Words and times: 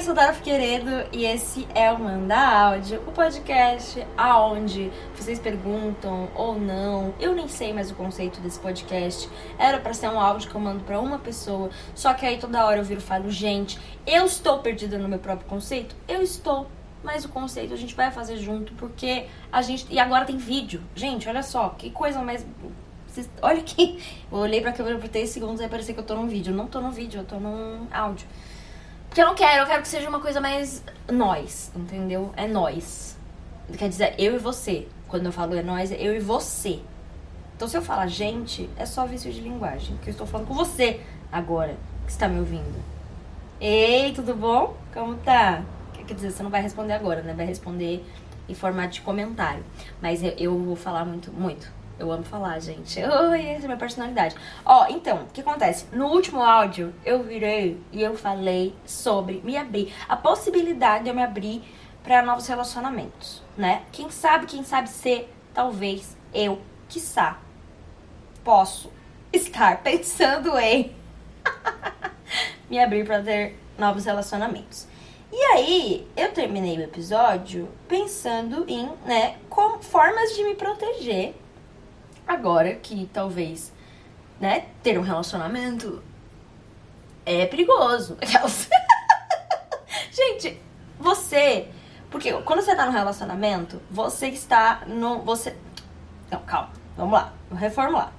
eu 0.00 0.04
sou 0.04 0.14
Dora 0.14 0.32
Figueiredo 0.32 0.90
e 1.12 1.26
esse 1.26 1.68
é 1.74 1.92
o 1.92 1.98
Manda 1.98 2.34
Áudio, 2.34 3.02
o 3.06 3.12
podcast 3.12 4.02
aonde 4.16 4.90
vocês 5.14 5.38
perguntam 5.38 6.26
ou 6.34 6.58
não. 6.58 7.12
Eu 7.20 7.34
nem 7.34 7.46
sei 7.48 7.74
mais 7.74 7.90
o 7.90 7.94
conceito 7.94 8.40
desse 8.40 8.58
podcast. 8.58 9.28
Era 9.58 9.78
para 9.78 9.92
ser 9.92 10.08
um 10.08 10.18
áudio 10.18 10.48
que 10.48 10.54
eu 10.54 10.60
mando 10.60 10.82
para 10.84 10.98
uma 10.98 11.18
pessoa, 11.18 11.68
só 11.94 12.14
que 12.14 12.24
aí 12.24 12.38
toda 12.38 12.64
hora 12.64 12.78
eu 12.78 12.84
viro 12.84 12.98
e 12.98 13.02
falo, 13.02 13.30
gente, 13.30 13.78
eu 14.06 14.24
estou 14.24 14.60
perdida 14.60 14.96
no 14.96 15.06
meu 15.06 15.18
próprio 15.18 15.46
conceito? 15.46 15.94
Eu 16.08 16.22
estou. 16.22 16.66
Mas 17.04 17.26
o 17.26 17.28
conceito 17.28 17.74
a 17.74 17.76
gente 17.76 17.94
vai 17.94 18.10
fazer 18.10 18.38
junto, 18.38 18.72
porque 18.76 19.26
a 19.52 19.60
gente. 19.60 19.86
E 19.90 19.98
agora 19.98 20.24
tem 20.24 20.38
vídeo. 20.38 20.82
Gente, 20.94 21.28
olha 21.28 21.42
só, 21.42 21.68
que 21.76 21.90
coisa 21.90 22.22
mais 22.22 22.46
olha 23.42 23.58
aqui. 23.58 23.98
Eu 24.30 24.38
olhei 24.38 24.60
pra 24.60 24.72
câmera 24.72 24.98
por 24.98 25.08
3 25.08 25.28
segundos 25.28 25.60
e 25.60 25.68
parecia 25.68 25.92
que 25.92 26.00
eu 26.00 26.04
tô 26.04 26.14
num 26.14 26.26
vídeo. 26.26 26.52
Eu 26.52 26.56
não 26.56 26.66
tô 26.66 26.80
num 26.80 26.90
vídeo, 26.90 27.20
eu 27.20 27.24
tô 27.24 27.36
num 27.38 27.86
áudio. 27.92 28.26
Porque 29.10 29.20
eu 29.20 29.26
não 29.26 29.34
quero, 29.34 29.62
eu 29.62 29.66
quero 29.66 29.82
que 29.82 29.88
seja 29.88 30.08
uma 30.08 30.20
coisa 30.20 30.40
mais 30.40 30.84
nós, 31.10 31.72
entendeu? 31.74 32.32
É 32.36 32.46
nós. 32.46 33.18
Quer 33.76 33.88
dizer, 33.88 34.14
eu 34.16 34.36
e 34.36 34.38
você. 34.38 34.86
Quando 35.08 35.26
eu 35.26 35.32
falo 35.32 35.56
é 35.56 35.64
nós, 35.64 35.90
é 35.90 35.96
eu 35.96 36.14
e 36.14 36.20
você. 36.20 36.78
Então 37.56 37.66
se 37.66 37.76
eu 37.76 37.82
falar 37.82 38.06
gente, 38.06 38.70
é 38.76 38.86
só 38.86 39.04
vício 39.06 39.32
de 39.32 39.40
linguagem. 39.40 39.96
Que 39.96 40.10
eu 40.10 40.12
estou 40.12 40.28
falando 40.28 40.46
com 40.46 40.54
você 40.54 41.00
agora, 41.32 41.76
que 42.04 42.12
está 42.12 42.28
me 42.28 42.38
ouvindo. 42.38 42.80
Ei, 43.60 44.12
tudo 44.12 44.32
bom? 44.32 44.76
Como 44.94 45.16
tá? 45.16 45.64
Quer 46.06 46.14
dizer, 46.14 46.30
você 46.30 46.44
não 46.44 46.50
vai 46.50 46.62
responder 46.62 46.92
agora, 46.92 47.20
né? 47.20 47.34
Vai 47.34 47.46
responder 47.46 48.06
em 48.48 48.54
formato 48.54 48.90
de 48.90 49.00
comentário. 49.00 49.64
Mas 50.00 50.22
eu, 50.22 50.30
eu 50.38 50.56
vou 50.56 50.76
falar 50.76 51.04
muito, 51.04 51.32
muito. 51.32 51.68
Eu 52.00 52.10
amo 52.10 52.24
falar, 52.24 52.58
gente. 52.60 52.98
Oi, 53.04 53.40
essa 53.42 53.62
é 53.62 53.64
a 53.64 53.68
minha 53.68 53.76
personalidade. 53.76 54.34
Ó, 54.64 54.86
então, 54.88 55.24
o 55.24 55.26
que 55.26 55.42
acontece? 55.42 55.84
No 55.92 56.06
último 56.06 56.40
áudio, 56.40 56.94
eu 57.04 57.22
virei 57.22 57.78
e 57.92 58.02
eu 58.02 58.16
falei 58.16 58.74
sobre 58.86 59.42
me 59.44 59.54
abrir. 59.54 59.92
A 60.08 60.16
possibilidade 60.16 61.04
de 61.04 61.10
eu 61.10 61.14
me 61.14 61.22
abrir 61.22 61.62
para 62.02 62.22
novos 62.22 62.46
relacionamentos, 62.46 63.42
né? 63.54 63.82
Quem 63.92 64.10
sabe, 64.10 64.46
quem 64.46 64.64
sabe 64.64 64.88
ser, 64.88 65.30
talvez, 65.52 66.16
eu, 66.32 66.62
quiçá, 66.88 67.38
posso 68.42 68.90
estar 69.30 69.82
pensando 69.84 70.58
em 70.58 70.96
me 72.70 72.78
abrir 72.78 73.04
para 73.04 73.22
ter 73.22 73.58
novos 73.78 74.06
relacionamentos. 74.06 74.88
E 75.30 75.36
aí, 75.52 76.08
eu 76.16 76.32
terminei 76.32 76.78
o 76.78 76.82
episódio 76.82 77.68
pensando 77.86 78.64
em, 78.66 78.90
né, 79.04 79.36
como 79.50 79.82
formas 79.82 80.34
de 80.34 80.42
me 80.42 80.54
proteger 80.54 81.39
Agora 82.30 82.76
que 82.76 83.10
talvez, 83.12 83.72
né, 84.38 84.66
ter 84.84 84.96
um 84.96 85.02
relacionamento 85.02 86.00
é 87.26 87.44
perigoso. 87.44 88.16
Gente, 90.14 90.62
você. 90.96 91.68
Porque 92.08 92.32
quando 92.42 92.62
você 92.62 92.76
tá 92.76 92.86
no 92.86 92.92
relacionamento, 92.92 93.82
você 93.90 94.28
está 94.28 94.84
no. 94.86 95.22
Você. 95.22 95.56
Não, 96.30 96.38
calma. 96.42 96.70
Vamos 96.96 97.14
lá. 97.14 97.32
Vou 97.48 97.58
reformular. 97.58 98.12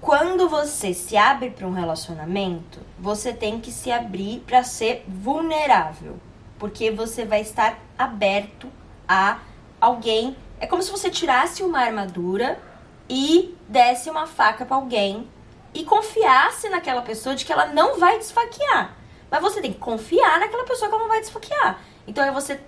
Quando 0.00 0.48
você 0.48 0.94
se 0.94 1.18
abre 1.18 1.50
para 1.50 1.66
um 1.66 1.72
relacionamento, 1.72 2.80
você 2.98 3.34
tem 3.34 3.60
que 3.60 3.70
se 3.70 3.92
abrir 3.92 4.40
para 4.46 4.64
ser 4.64 5.04
vulnerável. 5.06 6.18
Porque 6.58 6.90
você 6.90 7.26
vai 7.26 7.42
estar 7.42 7.78
aberto 7.98 8.72
a 9.06 9.38
alguém. 9.78 10.34
É 10.58 10.66
como 10.66 10.82
se 10.82 10.90
você 10.90 11.10
tirasse 11.10 11.62
uma 11.62 11.80
armadura 11.80 12.69
e 13.10 13.58
desse 13.68 14.08
uma 14.08 14.24
faca 14.24 14.64
para 14.64 14.76
alguém 14.76 15.28
e 15.74 15.84
confiasse 15.84 16.68
naquela 16.68 17.02
pessoa 17.02 17.34
de 17.34 17.44
que 17.44 17.52
ela 17.52 17.66
não 17.66 17.98
vai 17.98 18.16
desfaquear. 18.18 18.96
Mas 19.28 19.42
você 19.42 19.60
tem 19.60 19.72
que 19.72 19.80
confiar 19.80 20.38
naquela 20.38 20.64
pessoa 20.64 20.88
que 20.88 20.94
ela 20.94 21.02
não 21.02 21.10
vai 21.10 21.20
desfaquear. 21.20 21.80
Então 22.06 22.24
é 22.24 22.30
você 22.30 22.60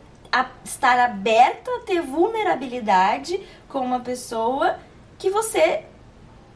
estar 0.64 0.98
aberto 0.98 1.70
a 1.70 1.80
ter 1.80 2.00
vulnerabilidade 2.02 3.40
com 3.68 3.78
uma 3.80 4.00
pessoa 4.00 4.78
que 5.16 5.30
você 5.30 5.84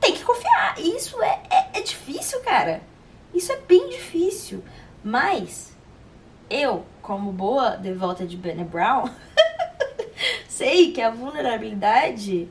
tem 0.01 0.15
que 0.15 0.25
confiar. 0.25 0.75
E 0.79 0.97
isso 0.97 1.23
é, 1.23 1.43
é, 1.49 1.79
é 1.79 1.81
difícil, 1.81 2.41
cara. 2.41 2.83
Isso 3.33 3.53
é 3.53 3.57
bem 3.57 3.89
difícil. 3.89 4.65
Mas 5.05 5.77
eu, 6.51 6.85
como 7.03 7.31
boa 7.31 7.77
devota 7.77 8.27
de 8.27 8.37
Brené 8.37 8.65
Brown, 8.65 9.09
sei 10.49 10.91
que 10.93 11.01
a 11.01 11.11
vulnerabilidade 11.11 12.49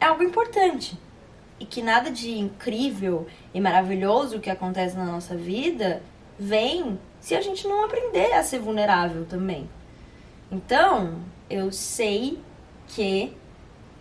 é 0.00 0.06
algo 0.06 0.22
importante. 0.22 0.98
E 1.58 1.66
que 1.66 1.82
nada 1.82 2.10
de 2.10 2.38
incrível 2.38 3.26
e 3.52 3.60
maravilhoso 3.60 4.40
que 4.40 4.48
acontece 4.48 4.96
na 4.96 5.04
nossa 5.04 5.36
vida 5.36 6.02
vem 6.38 6.98
se 7.20 7.34
a 7.34 7.40
gente 7.42 7.68
não 7.68 7.84
aprender 7.84 8.32
a 8.32 8.42
ser 8.42 8.58
vulnerável 8.58 9.26
também. 9.26 9.68
Então, 10.50 11.20
eu 11.50 11.70
sei 11.70 12.40
que 12.88 13.36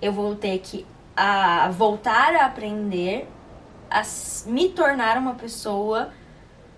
eu 0.02 0.14
vou 0.14 0.36
ter 0.36 0.60
que 0.60 0.86
a 1.16 1.70
voltar 1.70 2.34
a 2.34 2.46
aprender 2.46 3.28
a 3.92 4.04
me 4.46 4.70
tornar 4.70 5.18
uma 5.18 5.36
pessoa 5.36 6.14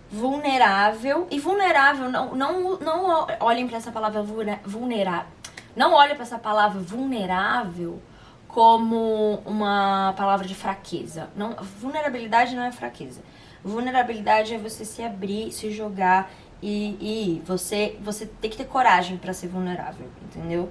vulnerável 0.10 1.28
e 1.30 1.40
vulnerável 1.40 2.10
não 2.10 2.34
não 2.36 2.80
não 2.80 3.28
olhem 3.40 3.68
para 3.68 3.78
essa 3.78 3.92
palavra 3.92 4.24
vulnerável 4.24 5.32
não 5.76 5.94
olhem 5.94 6.16
para 6.16 6.24
essa 6.24 6.40
palavra 6.40 6.82
vulnerável 6.82 8.02
como 8.52 9.42
uma 9.46 10.14
palavra 10.18 10.46
de 10.46 10.54
fraqueza. 10.54 11.30
Não, 11.36 11.56
vulnerabilidade 11.80 12.56
não 12.56 12.64
é 12.64 12.72
fraqueza. 12.72 13.22
Vulnerabilidade 13.64 14.54
é 14.54 14.58
você 14.58 14.84
se 14.84 15.02
abrir, 15.02 15.52
se 15.52 15.72
jogar 15.72 16.32
e, 16.62 16.98
e 17.00 17.42
você 17.46 17.98
você 18.02 18.26
tem 18.26 18.50
que 18.50 18.58
ter 18.58 18.66
coragem 18.66 19.18
para 19.18 19.34
ser 19.34 19.48
vulnerável, 19.48 20.08
entendeu? 20.24 20.70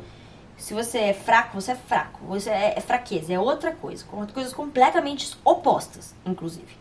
Se 0.57 0.75
você 0.75 0.99
é 0.99 1.15
fraco, 1.15 1.59
você 1.59 1.73
é 1.73 1.75
fraco. 1.75 2.25
Você 2.27 2.51
é, 2.51 2.75
é 2.77 2.81
fraqueza, 2.81 3.33
é 3.33 3.41
outra 3.41 3.73
coisa, 3.73 4.05
coisas 4.05 4.53
completamente 4.53 5.35
opostas, 5.43 6.15
inclusive. 6.27 6.77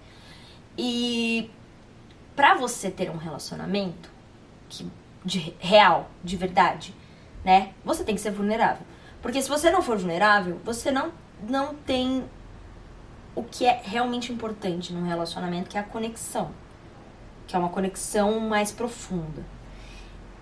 E 0.77 1.49
para 2.35 2.55
você 2.55 2.91
ter 2.91 3.09
um 3.09 3.17
relacionamento 3.17 4.11
que 4.67 4.85
de 5.23 5.53
real, 5.59 6.09
de 6.23 6.35
verdade, 6.35 6.93
né? 7.43 7.71
Você 7.85 8.03
tem 8.03 8.15
que 8.15 8.21
ser 8.21 8.31
vulnerável. 8.31 8.85
Porque 9.21 9.41
se 9.41 9.49
você 9.49 9.69
não 9.69 9.81
for 9.81 9.97
vulnerável, 9.97 10.59
você 10.63 10.91
não, 10.91 11.11
não 11.47 11.75
tem 11.75 12.23
o 13.35 13.43
que 13.43 13.65
é 13.65 13.81
realmente 13.83 14.31
importante 14.31 14.93
num 14.93 15.07
relacionamento, 15.07 15.69
que 15.69 15.77
é 15.77 15.81
a 15.81 15.83
conexão. 15.83 16.51
Que 17.47 17.55
é 17.55 17.59
uma 17.59 17.69
conexão 17.69 18.39
mais 18.39 18.71
profunda. 18.71 19.43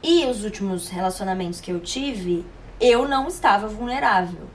E 0.01 0.25
os 0.25 0.43
últimos 0.43 0.89
relacionamentos 0.89 1.59
que 1.59 1.71
eu 1.71 1.79
tive, 1.79 2.45
eu 2.79 3.07
não 3.07 3.27
estava 3.27 3.67
vulnerável. 3.67 4.47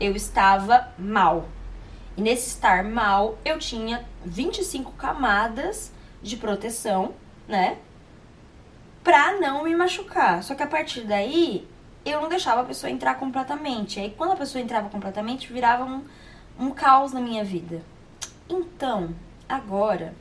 Eu 0.00 0.16
estava 0.16 0.88
mal. 0.98 1.48
E 2.16 2.22
nesse 2.22 2.48
estar 2.48 2.82
mal, 2.82 3.38
eu 3.44 3.58
tinha 3.58 4.04
25 4.24 4.92
camadas 4.92 5.92
de 6.22 6.36
proteção, 6.36 7.14
né? 7.46 7.78
Pra 9.04 9.38
não 9.38 9.64
me 9.64 9.74
machucar. 9.74 10.42
Só 10.42 10.54
que 10.54 10.62
a 10.62 10.66
partir 10.66 11.02
daí, 11.02 11.68
eu 12.04 12.20
não 12.20 12.28
deixava 12.28 12.62
a 12.62 12.64
pessoa 12.64 12.90
entrar 12.90 13.14
completamente. 13.16 14.00
Aí 14.00 14.14
quando 14.16 14.32
a 14.32 14.36
pessoa 14.36 14.62
entrava 14.62 14.88
completamente, 14.88 15.52
virava 15.52 15.84
um, 15.84 16.02
um 16.58 16.70
caos 16.70 17.12
na 17.12 17.20
minha 17.20 17.44
vida. 17.44 17.82
Então, 18.48 19.14
agora 19.48 20.14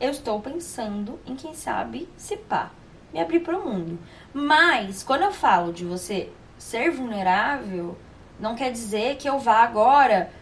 eu 0.00 0.10
estou 0.10 0.40
pensando 0.40 1.18
em 1.26 1.36
quem 1.36 1.54
sabe 1.54 2.08
se 2.16 2.36
pá, 2.36 2.70
me 3.12 3.20
abrir 3.20 3.40
para 3.40 3.58
o 3.58 3.64
mundo. 3.64 3.98
Mas 4.32 5.02
quando 5.02 5.22
eu 5.22 5.32
falo 5.32 5.72
de 5.72 5.84
você 5.84 6.30
ser 6.58 6.90
vulnerável, 6.90 7.96
não 8.38 8.54
quer 8.54 8.72
dizer 8.72 9.16
que 9.16 9.28
eu 9.28 9.38
vá 9.38 9.62
agora 9.62 10.32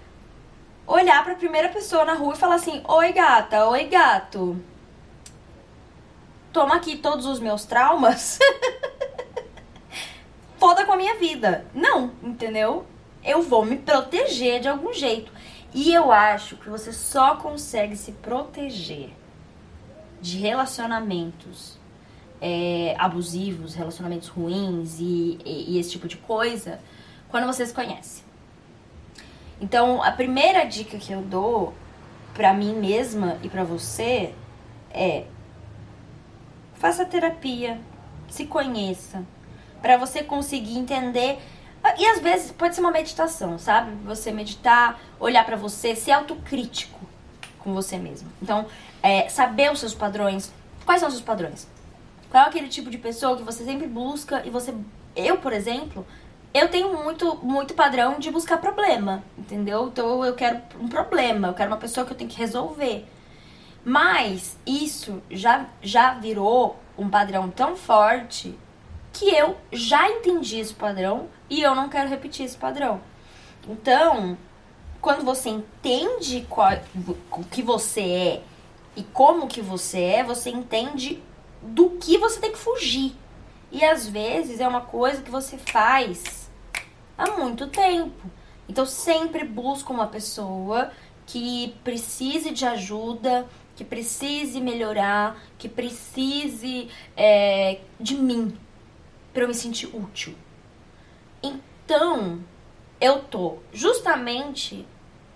olhar 0.86 1.22
para 1.22 1.34
a 1.34 1.36
primeira 1.36 1.68
pessoa 1.68 2.04
na 2.04 2.14
rua 2.14 2.34
e 2.34 2.38
falar 2.38 2.56
assim: 2.56 2.82
"Oi, 2.88 3.12
gata, 3.12 3.66
oi, 3.66 3.84
gato. 3.84 4.62
Toma 6.52 6.76
aqui 6.76 6.96
todos 6.96 7.26
os 7.26 7.38
meus 7.38 7.64
traumas." 7.64 8.38
minha 11.10 11.16
vida. 11.16 11.64
Não, 11.74 12.12
entendeu? 12.22 12.86
Eu 13.24 13.42
vou 13.42 13.64
me 13.64 13.76
proteger 13.76 14.60
de 14.60 14.68
algum 14.68 14.92
jeito. 14.92 15.32
E 15.72 15.92
eu 15.92 16.10
acho 16.10 16.56
que 16.56 16.68
você 16.68 16.92
só 16.92 17.36
consegue 17.36 17.96
se 17.96 18.12
proteger 18.12 19.10
de 20.20 20.38
relacionamentos 20.38 21.78
é, 22.40 22.94
abusivos, 22.98 23.74
relacionamentos 23.74 24.28
ruins 24.28 24.98
e, 24.98 25.38
e, 25.44 25.74
e 25.74 25.78
esse 25.78 25.90
tipo 25.90 26.08
de 26.08 26.16
coisa 26.16 26.80
quando 27.28 27.46
você 27.46 27.64
se 27.64 27.72
conhece. 27.72 28.22
Então, 29.60 30.02
a 30.02 30.10
primeira 30.10 30.64
dica 30.64 30.98
que 30.98 31.12
eu 31.12 31.22
dou 31.22 31.74
para 32.34 32.52
mim 32.52 32.74
mesma 32.74 33.38
e 33.42 33.48
para 33.48 33.62
você 33.62 34.34
é 34.90 35.24
faça 36.74 37.04
terapia, 37.04 37.78
se 38.28 38.46
conheça, 38.46 39.22
para 39.80 39.96
você 39.96 40.22
conseguir 40.22 40.78
entender. 40.78 41.38
E 41.98 42.06
às 42.06 42.20
vezes 42.20 42.52
pode 42.52 42.74
ser 42.74 42.80
uma 42.80 42.90
meditação, 42.90 43.58
sabe? 43.58 43.92
Você 44.04 44.30
meditar, 44.30 45.00
olhar 45.18 45.44
para 45.44 45.56
você, 45.56 45.94
ser 45.94 46.12
autocrítico 46.12 47.00
com 47.58 47.72
você 47.74 47.96
mesmo. 47.96 48.30
Então, 48.42 48.66
é, 49.02 49.28
saber 49.28 49.72
os 49.72 49.80
seus 49.80 49.94
padrões. 49.94 50.52
Quais 50.84 51.00
são 51.00 51.08
os 51.08 51.14
seus 51.14 51.24
padrões? 51.24 51.66
Qual 52.30 52.44
é 52.44 52.46
aquele 52.46 52.68
tipo 52.68 52.90
de 52.90 52.98
pessoa 52.98 53.36
que 53.36 53.42
você 53.42 53.64
sempre 53.64 53.86
busca 53.86 54.42
e 54.46 54.50
você. 54.50 54.74
Eu, 55.16 55.38
por 55.38 55.52
exemplo, 55.52 56.06
eu 56.52 56.68
tenho 56.68 56.92
muito, 57.02 57.36
muito 57.42 57.74
padrão 57.74 58.18
de 58.18 58.30
buscar 58.30 58.58
problema, 58.58 59.22
entendeu? 59.38 59.88
Então 59.88 60.24
eu 60.24 60.34
quero 60.34 60.60
um 60.80 60.88
problema, 60.88 61.48
eu 61.48 61.54
quero 61.54 61.70
uma 61.70 61.76
pessoa 61.76 62.04
que 62.04 62.12
eu 62.12 62.16
tenho 62.16 62.30
que 62.30 62.38
resolver. 62.38 63.06
Mas 63.84 64.58
isso 64.66 65.22
já, 65.30 65.66
já 65.82 66.14
virou 66.14 66.78
um 66.98 67.08
padrão 67.08 67.48
tão 67.50 67.76
forte 67.76 68.56
que 69.20 69.28
eu 69.28 69.54
já 69.70 70.08
entendi 70.08 70.58
esse 70.58 70.72
padrão 70.72 71.28
e 71.50 71.60
eu 71.60 71.74
não 71.74 71.90
quero 71.90 72.08
repetir 72.08 72.46
esse 72.46 72.56
padrão. 72.56 73.02
Então, 73.68 74.38
quando 74.98 75.26
você 75.26 75.50
entende 75.50 76.46
o 77.30 77.44
que 77.44 77.60
você 77.60 78.00
é 78.00 78.42
e 78.96 79.02
como 79.02 79.46
que 79.46 79.60
você 79.60 80.00
é, 80.00 80.24
você 80.24 80.48
entende 80.48 81.22
do 81.60 81.90
que 81.90 82.16
você 82.16 82.40
tem 82.40 82.50
que 82.50 82.56
fugir. 82.56 83.14
E 83.70 83.84
às 83.84 84.08
vezes 84.08 84.58
é 84.58 84.66
uma 84.66 84.80
coisa 84.80 85.20
que 85.20 85.30
você 85.30 85.58
faz 85.58 86.50
há 87.18 87.32
muito 87.32 87.66
tempo. 87.66 88.22
Então 88.66 88.86
sempre 88.86 89.44
busca 89.44 89.92
uma 89.92 90.06
pessoa 90.06 90.92
que 91.26 91.76
precise 91.84 92.52
de 92.52 92.64
ajuda, 92.64 93.46
que 93.76 93.84
precise 93.84 94.62
melhorar, 94.62 95.38
que 95.58 95.68
precise 95.68 96.88
é, 97.14 97.80
de 98.00 98.14
mim 98.14 98.56
para 99.32 99.42
eu 99.42 99.48
me 99.48 99.54
sentir 99.54 99.86
útil. 99.94 100.34
Então, 101.42 102.40
eu 103.00 103.20
tô 103.20 103.58
justamente 103.72 104.86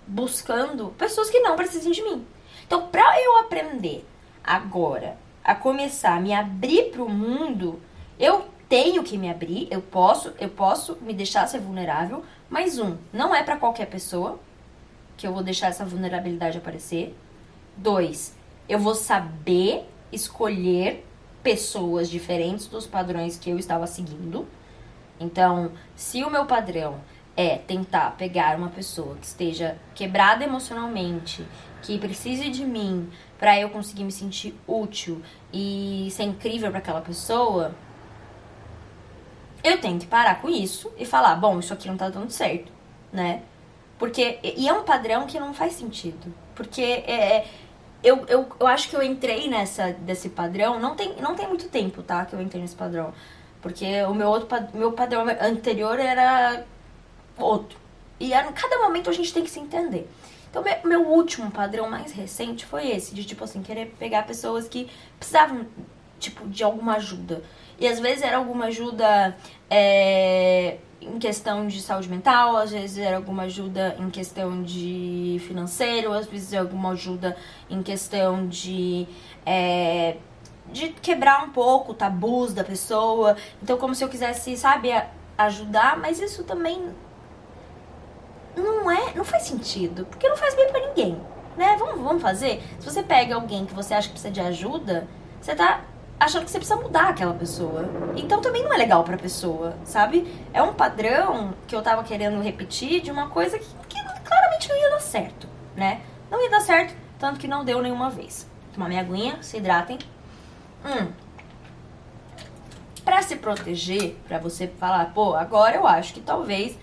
buscando 0.07 0.89
pessoas 0.99 1.31
que 1.31 1.41
não 1.41 1.57
precisem 1.57 1.93
de 1.93 2.03
mim. 2.03 2.27
Então, 2.67 2.89
para 2.89 3.21
eu 3.23 3.39
aprender 3.39 4.05
agora 4.43 5.17
a 5.43 5.55
começar 5.55 6.17
a 6.17 6.21
me 6.21 6.33
abrir 6.33 6.91
para 6.91 7.03
o 7.03 7.09
mundo, 7.09 7.81
eu 8.19 8.47
tenho 8.69 9.03
que 9.03 9.19
me 9.19 9.31
abrir, 9.31 9.69
eu 9.71 9.81
posso, 9.81 10.33
eu 10.39 10.49
posso 10.49 10.97
me 11.01 11.13
deixar 11.13 11.47
ser 11.47 11.61
vulnerável, 11.61 12.25
mas 12.49 12.79
um, 12.79 12.97
não 13.13 13.35
é 13.35 13.43
para 13.43 13.57
qualquer 13.57 13.87
pessoa 13.87 14.39
que 15.17 15.27
eu 15.27 15.33
vou 15.33 15.43
deixar 15.43 15.69
essa 15.69 15.85
vulnerabilidade 15.85 16.59
aparecer. 16.59 17.17
Dois, 17.77 18.35
eu 18.69 18.79
vou 18.79 18.95
saber 18.95 19.89
escolher 20.11 21.05
pessoas 21.45 22.09
diferentes 22.09 22.67
dos 22.67 22.87
padrões 22.87 23.39
que 23.39 23.51
eu 23.51 23.59
estava 23.59 23.87
seguindo. 23.87 24.49
Então, 25.21 25.71
se 25.95 26.25
o 26.25 26.31
meu 26.31 26.47
padrão 26.47 26.97
é 27.37 27.59
tentar 27.59 28.17
pegar 28.17 28.57
uma 28.57 28.71
pessoa 28.71 29.15
que 29.17 29.27
esteja 29.27 29.77
quebrada 29.95 30.43
emocionalmente, 30.43 31.47
que 31.83 31.99
precise 31.99 32.49
de 32.49 32.65
mim 32.65 33.11
para 33.39 33.61
eu 33.61 33.69
conseguir 33.69 34.05
me 34.05 34.13
sentir 34.13 34.55
útil 34.67 35.21
e 35.53 36.09
ser 36.11 36.23
incrível 36.25 36.71
para 36.71 36.79
aquela 36.79 37.03
pessoa, 37.03 37.75
eu 39.63 39.79
tenho 39.79 39.99
que 39.99 40.07
parar 40.07 40.41
com 40.41 40.49
isso 40.49 40.91
e 40.97 41.05
falar, 41.05 41.37
bom, 41.37 41.59
isso 41.59 41.75
aqui 41.75 41.89
não 41.89 41.97
tá 41.97 42.09
dando 42.09 42.31
certo, 42.31 42.73
né? 43.13 43.43
Porque 43.99 44.39
e 44.43 44.67
é 44.67 44.73
um 44.73 44.83
padrão 44.83 45.27
que 45.27 45.39
não 45.39 45.53
faz 45.53 45.75
sentido, 45.75 46.35
porque 46.55 46.83
é, 46.83 47.37
é 47.37 47.47
eu, 48.05 48.25
eu, 48.29 48.47
eu 48.61 48.67
acho 48.67 48.89
que 48.89 48.95
eu 48.95 49.03
entrei 49.03 49.49
nessa 49.49 49.93
desse 49.93 50.29
padrão, 50.29 50.79
não 50.79 50.95
tem 50.95 51.17
não 51.21 51.35
tem 51.35 51.49
muito 51.49 51.69
tempo, 51.69 52.03
tá, 52.03 52.25
que 52.25 52.35
eu 52.35 52.41
entrei 52.41 52.63
nesse 52.63 52.77
padrão. 52.77 53.13
Porque 53.63 54.03
o 54.03 54.15
meu 54.15 54.29
outro 54.29 54.49
meu 54.75 54.93
padrão 54.93 55.25
anterior 55.41 55.99
era 55.99 56.65
outro. 57.39 57.79
E 58.21 58.33
a 58.35 58.53
cada 58.53 58.79
momento 58.79 59.11
a 59.11 59.13
gente 59.13 59.33
tem 59.33 59.43
que 59.43 59.51
se 59.51 59.59
entender. 59.59 60.09
Então, 60.51 60.63
meu 60.85 61.09
último 61.09 61.51
padrão 61.51 61.91
mais 61.91 62.13
recente 62.13 62.65
foi 62.65 62.89
esse, 62.91 63.13
de 63.13 63.25
tipo 63.25 63.43
assim, 63.43 63.61
querer 63.61 63.87
pegar 63.99 64.25
pessoas 64.25 64.69
que 64.69 64.89
precisavam, 65.19 65.67
tipo, 66.21 66.47
de 66.47 66.63
alguma 66.63 66.95
ajuda. 66.95 67.43
E 67.77 67.89
às 67.89 67.99
vezes 67.99 68.23
era 68.23 68.37
alguma 68.37 68.67
ajuda 68.67 69.37
é, 69.69 70.77
em 71.07 71.19
questão 71.19 71.67
de 71.67 71.81
saúde 71.81 72.09
mental, 72.09 72.57
às 72.57 72.71
vezes 72.71 72.99
era 72.99 73.17
alguma 73.17 73.45
ajuda 73.45 73.97
em 73.99 74.11
questão 74.11 74.63
de 74.63 75.41
financeiro, 75.47 76.13
às 76.13 76.27
vezes 76.27 76.53
era 76.53 76.63
alguma 76.63 76.91
ajuda 76.91 77.37
em 77.69 77.83
questão 77.83 78.47
de. 78.47 79.07
É, 79.45 80.17
de 80.73 80.89
quebrar 80.89 81.45
um 81.45 81.51
pouco 81.51 81.93
tabus 81.93 82.55
da 82.55 82.65
pessoa. 82.65 83.37
Então, 83.63 83.77
como 83.77 83.95
se 83.95 84.03
eu 84.03 84.09
quisesse, 84.09 84.57
sabe, 84.57 84.91
ajudar, 85.37 85.99
mas 85.99 86.19
isso 86.21 86.43
também 86.43 86.83
não 88.57 88.91
é, 88.91 89.13
não 89.15 89.25
faz 89.25 89.45
sentido, 89.45 90.07
porque 90.07 90.29
não 90.29 90.37
faz 90.37 90.55
bem 90.55 90.69
para 90.69 90.89
ninguém, 90.89 91.21
né? 91.57 91.77
Vamos, 91.79 92.01
vamos 92.01 92.23
fazer. 92.23 92.63
Se 92.79 92.91
você 92.91 93.03
pega 93.03 93.35
alguém 93.35 93.67
que 93.67 93.75
você 93.75 93.95
acha 93.95 94.09
que 94.09 94.13
precisa 94.13 94.33
de 94.33 94.41
ajuda, 94.41 95.07
você 95.41 95.55
tá 95.55 95.83
achando 96.19 96.45
que 96.45 96.51
você 96.51 96.59
precisa 96.59 96.81
mudar 96.81 97.09
aquela 97.09 97.35
pessoa. 97.35 97.89
Então 98.17 98.41
também 98.41 98.63
não 98.63 98.73
é 98.73 98.77
legal 98.77 99.05
pra 99.05 99.17
pessoa, 99.17 99.77
sabe? 99.85 100.27
É 100.53 100.63
um 100.63 100.75
padrão 100.75 101.55
que 101.67 101.75
eu 101.75 101.83
tava 101.83 102.05
querendo 102.05 102.41
repetir 102.41 103.01
de 103.01 103.11
uma 103.11 103.29
coisa 103.29 103.59
que, 103.59 103.67
que 103.89 103.99
claramente 104.25 104.69
não 104.69 104.77
ia 104.77 104.91
dar 104.91 105.01
certo, 105.01 105.49
né? 105.77 106.01
Não 106.31 106.43
ia 106.43 106.51
dar 106.51 106.61
certo, 106.61 106.95
tanto 107.19 107.39
que 107.39 107.49
não 107.49 107.65
deu 107.65 107.83
nenhuma 107.83 108.11
vez. 108.11 108.49
Tomar 108.73 108.89
minha 108.89 109.01
aguinha, 109.01 109.43
se 109.43 109.57
hidratem. 109.57 109.99
Hum. 110.85 111.13
Pra 113.05 113.21
se 113.21 113.37
proteger, 113.37 114.17
pra 114.27 114.39
você 114.39 114.67
falar, 114.67 115.13
pô, 115.13 115.35
agora 115.35 115.77
eu 115.77 115.87
acho 115.87 116.15
que 116.15 116.21
talvez 116.21 116.79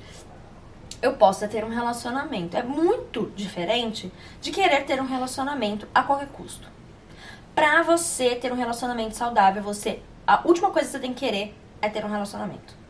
eu 1.01 1.13
possa 1.13 1.47
ter 1.47 1.65
um 1.65 1.69
relacionamento. 1.69 2.55
É 2.55 2.61
muito 2.61 3.31
diferente 3.35 4.11
de 4.39 4.51
querer 4.51 4.85
ter 4.85 5.01
um 5.01 5.07
relacionamento 5.07 5.87
a 5.93 6.03
qualquer 6.03 6.27
custo. 6.27 6.69
Pra 7.53 7.83
você 7.83 8.35
ter 8.35 8.51
um 8.51 8.55
relacionamento 8.55 9.15
saudável, 9.15 9.61
você 9.61 10.01
a 10.25 10.41
última 10.47 10.71
coisa 10.71 10.87
que 10.87 10.93
você 10.93 10.99
tem 10.99 11.13
que 11.13 11.25
querer 11.25 11.55
é 11.81 11.89
ter 11.89 12.05
um 12.05 12.09
relacionamento. 12.09 12.81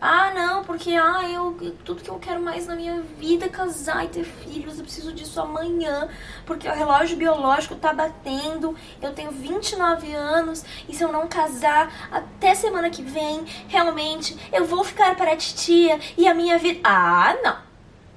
Ah, 0.00 0.32
não, 0.34 0.64
porque 0.64 0.92
ah, 0.94 1.28
eu, 1.28 1.54
tudo 1.84 2.02
que 2.02 2.08
eu 2.08 2.18
quero 2.18 2.40
mais 2.40 2.66
na 2.66 2.74
minha 2.74 3.02
vida 3.02 3.44
é 3.44 3.48
casar 3.50 4.02
e 4.02 4.08
ter 4.08 4.24
filhos. 4.24 4.78
Eu 4.78 4.84
preciso 4.84 5.12
disso 5.12 5.38
amanhã, 5.38 6.08
porque 6.46 6.66
o 6.66 6.72
relógio 6.72 7.18
biológico 7.18 7.74
tá 7.74 7.92
batendo. 7.92 8.74
Eu 9.02 9.12
tenho 9.12 9.30
29 9.30 10.14
anos 10.14 10.64
e 10.88 10.94
se 10.94 11.04
eu 11.04 11.12
não 11.12 11.28
casar 11.28 12.08
até 12.10 12.54
semana 12.54 12.88
que 12.88 13.02
vem, 13.02 13.44
realmente 13.68 14.34
eu 14.50 14.64
vou 14.64 14.82
ficar 14.82 15.14
para 15.16 15.32
a 15.32 15.36
titia 15.36 16.00
e 16.16 16.26
a 16.26 16.32
minha 16.32 16.56
vida. 16.56 16.80
Ah, 16.82 17.36
não. 17.44 17.56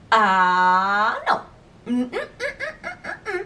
Ah, 0.10 1.22
não. 1.28 1.42
Hum, 1.86 2.04
hum, 2.04 2.28
hum, 3.28 3.46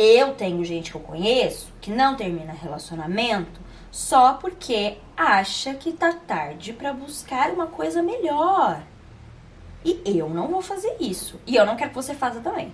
eu 0.00 0.32
tenho 0.34 0.64
gente 0.64 0.90
que 0.90 0.96
eu 0.96 1.00
conheço 1.02 1.70
que 1.78 1.90
não 1.90 2.16
termina 2.16 2.54
relacionamento 2.54 3.60
só 3.90 4.32
porque 4.34 4.96
acha 5.14 5.74
que 5.74 5.92
tá 5.92 6.12
tarde 6.12 6.72
para 6.72 6.90
buscar 6.92 7.50
uma 7.50 7.66
coisa 7.66 8.02
melhor. 8.02 8.82
E 9.84 10.00
eu 10.06 10.30
não 10.30 10.48
vou 10.48 10.62
fazer 10.62 10.96
isso. 10.98 11.38
E 11.46 11.54
eu 11.54 11.66
não 11.66 11.76
quero 11.76 11.90
que 11.90 11.96
você 11.96 12.14
faça 12.14 12.40
também. 12.40 12.72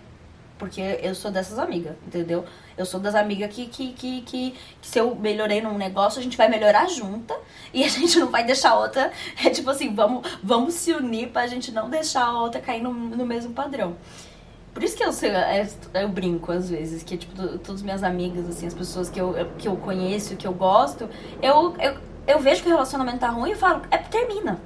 Porque 0.56 0.80
eu 0.80 1.14
sou 1.14 1.30
dessas 1.30 1.59
amigas, 1.59 1.97
entendeu? 2.06 2.45
Eu 2.78 2.87
sou 2.87 3.00
das 3.00 3.14
amigas 3.14 3.52
que, 3.52 3.66
que, 3.66 3.92
que, 3.92 4.23
que, 4.23 4.54
que 4.80 4.88
se 4.88 4.99
eu 4.99 5.14
melhorei 5.16 5.61
num 5.61 5.76
negócio, 5.76 6.21
a 6.21 6.23
gente 6.23 6.37
vai 6.37 6.49
melhorar 6.49 6.88
junta. 6.88 7.37
E 7.75 7.83
a 7.83 7.88
gente 7.90 8.18
não 8.21 8.28
vai 8.28 8.45
deixar 8.45 8.71
a 8.71 8.78
outra. 8.78 9.11
É 9.45 9.50
tipo 9.50 9.68
assim, 9.68 9.92
vamos, 9.95 10.26
vamos 10.45 10.75
se 10.75 10.92
unir 10.92 11.30
pra 11.30 11.49
gente 11.49 11.73
não 11.73 11.90
deixar 11.90 12.25
a 12.25 12.40
outra 12.40 12.61
cair 12.61 12.83
no, 12.83 12.92
no 12.92 13.26
mesmo 13.26 13.52
padrão. 13.52 13.97
Por 14.76 14.85
isso 14.85 14.95
que 14.95 15.02
eu, 15.02 15.11
sei, 15.11 15.30
eu, 15.30 16.02
eu 16.02 16.09
brinco 16.11 16.52
às 16.52 16.68
vezes, 16.68 17.02
que 17.02 17.16
tipo, 17.16 17.35
todas 17.61 17.80
minhas 17.80 18.02
amigas, 18.02 18.47
assim, 18.47 18.66
as 18.66 18.75
pessoas 18.75 19.09
que 19.09 19.18
eu, 19.18 19.35
que 19.56 19.66
eu 19.66 19.75
conheço, 19.75 20.37
que 20.37 20.47
eu 20.47 20.52
gosto, 20.52 21.09
eu, 21.40 21.75
eu, 21.78 21.97
eu 22.26 22.38
vejo 22.40 22.62
que 22.62 22.68
o 22.68 22.73
relacionamento 22.73 23.21
tá 23.21 23.30
ruim 23.30 23.52
e 23.52 23.54
falo, 23.54 23.80
é, 23.90 23.97
termina. 23.97 24.61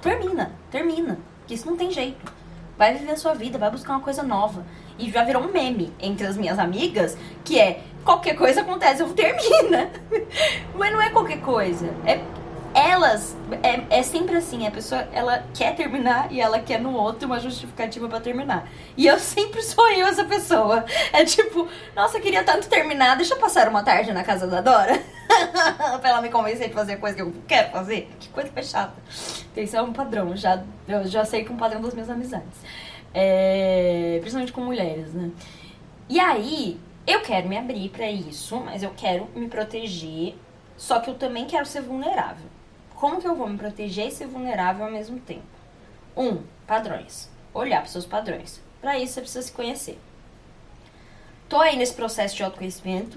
Termina, 0.00 0.52
termina. 0.70 1.18
Porque 1.40 1.54
isso 1.54 1.66
não 1.66 1.76
tem 1.76 1.90
jeito. 1.90 2.32
Vai 2.78 2.94
viver 2.94 3.10
a 3.10 3.16
sua 3.16 3.34
vida, 3.34 3.58
vai 3.58 3.68
buscar 3.68 3.94
uma 3.94 4.00
coisa 4.00 4.22
nova. 4.22 4.64
E 4.96 5.10
já 5.10 5.24
virou 5.24 5.42
um 5.42 5.50
meme 5.50 5.92
entre 5.98 6.24
as 6.24 6.36
minhas 6.36 6.56
amigas, 6.56 7.18
que 7.44 7.58
é 7.58 7.82
qualquer 8.04 8.36
coisa 8.36 8.60
acontece, 8.60 9.02
eu 9.02 9.12
termina. 9.12 9.90
Mas 10.78 10.92
não 10.92 11.02
é 11.02 11.10
qualquer 11.10 11.40
coisa. 11.40 11.92
É 12.06 12.20
elas 12.78 13.36
é, 13.62 13.98
é 13.98 14.02
sempre 14.04 14.36
assim, 14.36 14.64
a 14.66 14.70
pessoa 14.70 15.00
ela 15.12 15.44
quer 15.52 15.74
terminar 15.74 16.30
e 16.30 16.40
ela 16.40 16.60
quer 16.60 16.80
no 16.80 16.94
outro 16.94 17.26
uma 17.26 17.40
justificativa 17.40 18.08
para 18.08 18.20
terminar. 18.20 18.68
E 18.96 19.06
eu 19.06 19.18
sempre 19.20 19.60
sou 19.62 19.90
eu 19.90 20.06
essa 20.06 20.24
pessoa. 20.24 20.84
É 21.12 21.24
tipo, 21.24 21.66
nossa, 21.96 22.20
queria 22.20 22.44
tanto 22.44 22.68
terminar, 22.68 23.16
deixa 23.16 23.34
eu 23.34 23.38
passar 23.38 23.68
uma 23.68 23.82
tarde 23.82 24.12
na 24.12 24.22
casa 24.22 24.46
da 24.46 24.60
Dora. 24.60 25.02
pra 26.00 26.10
ela 26.10 26.22
me 26.22 26.28
convencer 26.28 26.68
de 26.68 26.74
fazer 26.74 26.94
a 26.94 26.96
coisa 26.98 27.16
que 27.16 27.22
eu 27.22 27.34
quero 27.48 27.70
fazer. 27.70 28.10
Que 28.20 28.28
coisa 28.28 28.50
é 28.54 28.62
chata. 28.62 28.94
Então, 29.50 29.64
isso 29.64 29.76
é 29.76 29.82
um 29.82 29.92
padrão, 29.92 30.36
já, 30.36 30.62
eu 30.86 31.04
já 31.06 31.24
sei 31.24 31.44
que 31.44 31.50
é 31.50 31.54
um 31.54 31.58
padrão 31.58 31.80
das 31.80 31.94
minhas 31.94 32.08
amizades. 32.08 32.60
É, 33.12 34.18
principalmente 34.20 34.52
com 34.52 34.60
mulheres, 34.60 35.12
né? 35.12 35.30
E 36.08 36.20
aí, 36.20 36.80
eu 37.06 37.22
quero 37.22 37.48
me 37.48 37.58
abrir 37.58 37.88
para 37.88 38.08
isso, 38.08 38.56
mas 38.60 38.82
eu 38.82 38.92
quero 38.96 39.26
me 39.34 39.48
proteger, 39.48 40.36
só 40.76 41.00
que 41.00 41.10
eu 41.10 41.14
também 41.14 41.46
quero 41.46 41.66
ser 41.66 41.82
vulnerável. 41.82 42.57
Como 42.98 43.20
que 43.20 43.28
eu 43.28 43.36
vou 43.36 43.48
me 43.48 43.56
proteger 43.56 44.08
e 44.08 44.10
ser 44.10 44.26
vulnerável 44.26 44.84
ao 44.84 44.90
mesmo 44.90 45.20
tempo? 45.20 45.46
Um, 46.16 46.42
padrões. 46.66 47.30
Olhar 47.54 47.80
para 47.80 47.88
seus 47.88 48.04
padrões. 48.04 48.60
Para 48.80 48.98
isso 48.98 49.14
você 49.14 49.20
precisa 49.20 49.42
se 49.42 49.52
conhecer. 49.52 50.00
Tô 51.48 51.60
aí 51.60 51.76
nesse 51.76 51.94
processo 51.94 52.34
de 52.34 52.42
autoconhecimento 52.42 53.16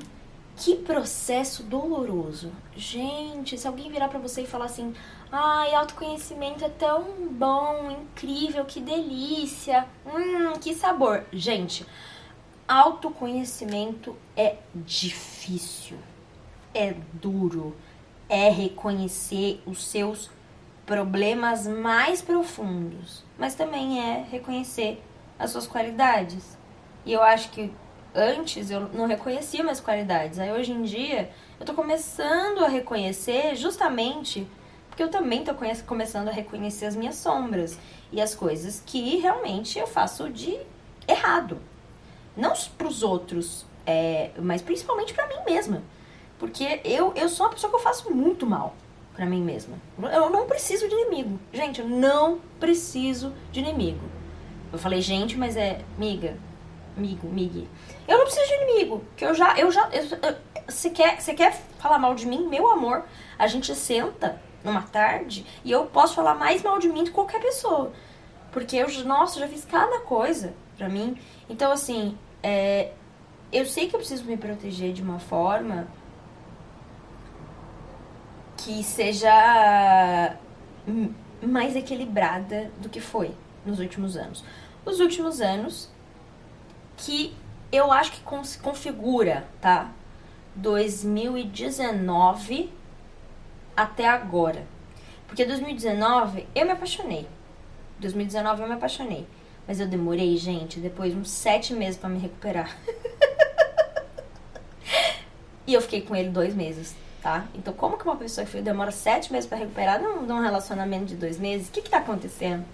Que 0.56 0.76
processo 0.76 1.64
doloroso. 1.64 2.52
Gente, 2.76 3.58
se 3.58 3.68
alguém 3.68 3.90
virar 3.90 4.10
para 4.10 4.20
você 4.20 4.42
e 4.44 4.46
falar 4.48 4.66
assim: 4.66 4.94
"Ai, 5.32 5.74
autoconhecimento 5.74 6.64
é 6.64 6.70
tão 6.70 7.04
bom, 7.32 7.90
incrível, 7.90 8.64
que 8.66 8.80
delícia. 8.80 9.88
Hum, 10.06 10.60
que 10.60 10.76
sabor". 10.76 11.26
Gente, 11.34 11.88
autoconhecimento 12.68 14.16
é 14.38 14.58
difícil. 14.76 15.98
É 16.72 16.94
duro. 17.14 17.76
É 18.32 18.50
reconhecer 18.50 19.62
os 19.66 19.84
seus 19.84 20.30
problemas 20.86 21.68
mais 21.68 22.22
profundos, 22.22 23.26
mas 23.38 23.56
também 23.56 24.00
é 24.00 24.24
reconhecer 24.24 25.04
as 25.38 25.52
suas 25.52 25.68
qualidades. 25.68 26.58
E 27.06 27.12
eu 27.12 27.22
acho 27.22 27.50
que 27.52 27.72
antes 28.16 28.72
eu 28.72 28.88
não 28.94 29.06
reconhecia 29.06 29.64
minhas 29.64 29.82
qualidades. 29.82 30.40
Aí 30.40 30.50
hoje 30.52 30.72
em 30.72 30.84
dia 30.84 31.30
eu 31.60 31.66
tô 31.66 31.74
começando 31.74 32.64
a 32.64 32.68
reconhecer 32.70 33.56
justamente 33.56 34.48
porque 34.90 35.04
eu 35.04 35.10
também 35.10 35.44
tô 35.44 35.54
começando 35.86 36.28
a 36.28 36.32
reconhecer 36.32 36.86
as 36.86 36.96
minhas 36.96 37.16
sombras 37.16 37.80
e 38.12 38.22
as 38.22 38.36
coisas 38.36 38.84
que 38.86 39.18
realmente 39.18 39.80
eu 39.80 39.88
faço 39.88 40.30
de 40.30 40.60
errado. 41.08 41.60
Não 42.36 42.54
pros 42.78 43.02
outros, 43.02 43.66
é, 43.86 44.32
mas 44.38 44.62
principalmente 44.62 45.14
para 45.14 45.28
mim 45.28 45.38
mesma. 45.46 45.82
Porque 46.42 46.82
eu, 46.84 47.14
eu 47.16 47.30
sou 47.30 47.46
uma 47.46 47.54
pessoa 47.54 47.70
que 47.70 47.76
eu 47.76 47.82
faço 47.82 48.12
muito 48.12 48.48
mal 48.48 48.74
para 49.14 49.28
mim 49.28 49.44
mesma. 49.44 49.78
Eu 50.12 50.32
não 50.32 50.48
preciso 50.48 50.90
de 50.90 50.96
inimigo. 50.96 51.40
Gente, 51.54 51.82
eu 51.82 51.88
não 51.88 52.40
preciso 52.60 53.32
de 53.52 53.60
inimigo. 53.60 54.02
Eu 54.74 54.80
falei, 54.80 55.02
gente, 55.02 55.38
mas 55.38 55.56
é 55.56 55.82
miga, 56.00 56.36
amigo, 56.98 57.28
mig. 57.28 57.70
Eu 58.08 58.18
não 58.18 58.26
preciso 58.26 58.48
de 58.48 58.54
inimigo, 58.56 59.06
que 59.16 59.24
eu 59.24 59.36
já, 59.36 59.56
eu 59.56 59.72
já, 59.72 59.88
você 60.68 60.90
quer, 60.90 61.22
você 61.22 61.36
quer 61.36 61.54
falar 61.78 62.00
mal 62.00 62.16
de 62.16 62.26
mim, 62.26 62.48
meu 62.48 62.72
amor? 62.72 63.04
A 63.38 63.46
gente 63.46 63.76
senta 63.76 64.42
numa 64.64 64.82
tarde 64.82 65.46
e 65.64 65.70
eu 65.70 65.86
posso 65.86 66.16
falar 66.16 66.34
mais 66.34 66.64
mal 66.64 66.80
de 66.80 66.90
mim 66.90 67.04
do 67.04 67.12
que 67.12 67.12
qualquer 67.12 67.40
pessoa, 67.40 67.92
porque 68.52 68.78
eu, 68.78 68.88
nossa, 69.06 69.40
já 69.40 69.48
fiz 69.48 69.64
cada 69.64 70.00
coisa 70.00 70.56
pra 70.76 70.90
mim. 70.90 71.16
Então 71.48 71.72
assim, 71.72 72.18
é, 72.42 72.94
eu 73.54 73.64
sei 73.68 73.88
que 73.88 73.96
eu 73.96 74.00
preciso 74.00 74.24
me 74.24 74.38
proteger 74.38 74.92
de 74.92 75.04
uma 75.04 75.20
forma 75.20 75.88
que 78.64 78.84
seja 78.84 80.38
mais 81.42 81.76
equilibrada 81.76 82.72
do 82.78 82.88
que 82.90 83.02
foi 83.02 83.32
nos 83.66 83.80
últimos 83.80 84.16
anos. 84.16 84.44
Os 84.86 85.00
últimos 85.00 85.42
anos 85.42 85.90
que 86.98 87.36
eu 87.72 87.92
acho 87.92 88.12
que 88.12 88.22
configura, 88.62 89.48
tá? 89.60 89.90
2019 90.56 92.72
até 93.76 94.08
agora. 94.08 94.64
Porque 95.28 95.44
2019 95.46 96.48
eu 96.54 96.66
me 96.66 96.72
apaixonei. 96.72 97.28
2019 98.00 98.62
eu 98.62 98.68
me 98.68 98.74
apaixonei. 98.74 99.26
Mas 99.68 99.80
eu 99.80 99.88
demorei, 99.88 100.38
gente, 100.38 100.80
depois 100.80 101.16
uns 101.16 101.30
sete 101.30 101.74
meses 101.74 101.98
para 101.98 102.10
me 102.10 102.20
recuperar. 102.20 102.78
e 105.66 105.74
eu 105.74 105.82
fiquei 105.82 106.02
com 106.02 106.16
ele 106.16 106.30
dois 106.30 106.54
meses, 106.54 106.96
tá? 107.22 107.46
Então, 107.54 107.74
como 107.74 107.98
que 107.98 108.04
uma 108.04 108.16
pessoa 108.16 108.46
que 108.46 108.62
demora 108.62 108.92
sete 108.92 109.32
meses 109.32 109.48
para 109.48 109.60
recuperar 109.60 110.02
num, 110.02 110.24
num 110.24 110.40
relacionamento 110.40 111.06
de 111.06 111.16
dois 111.16 111.38
meses? 111.38 111.70
O 111.70 111.72
que 111.72 111.82
que 111.82 111.90
tá 111.90 111.98
acontecendo? 111.98 112.66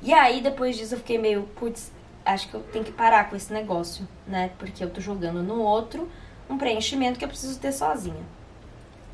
E 0.00 0.12
aí, 0.12 0.40
depois 0.40 0.76
disso, 0.76 0.94
eu 0.94 0.98
fiquei 0.98 1.18
meio, 1.18 1.42
putz, 1.56 1.90
acho 2.24 2.48
que 2.48 2.54
eu 2.54 2.62
tenho 2.62 2.84
que 2.84 2.92
parar 2.92 3.28
com 3.28 3.36
esse 3.36 3.52
negócio, 3.52 4.06
né? 4.26 4.52
Porque 4.58 4.82
eu 4.82 4.90
tô 4.90 5.00
jogando 5.00 5.42
no 5.42 5.60
outro 5.60 6.08
um 6.48 6.56
preenchimento 6.56 7.18
que 7.18 7.24
eu 7.24 7.28
preciso 7.28 7.58
ter 7.58 7.72
sozinha. 7.72 8.22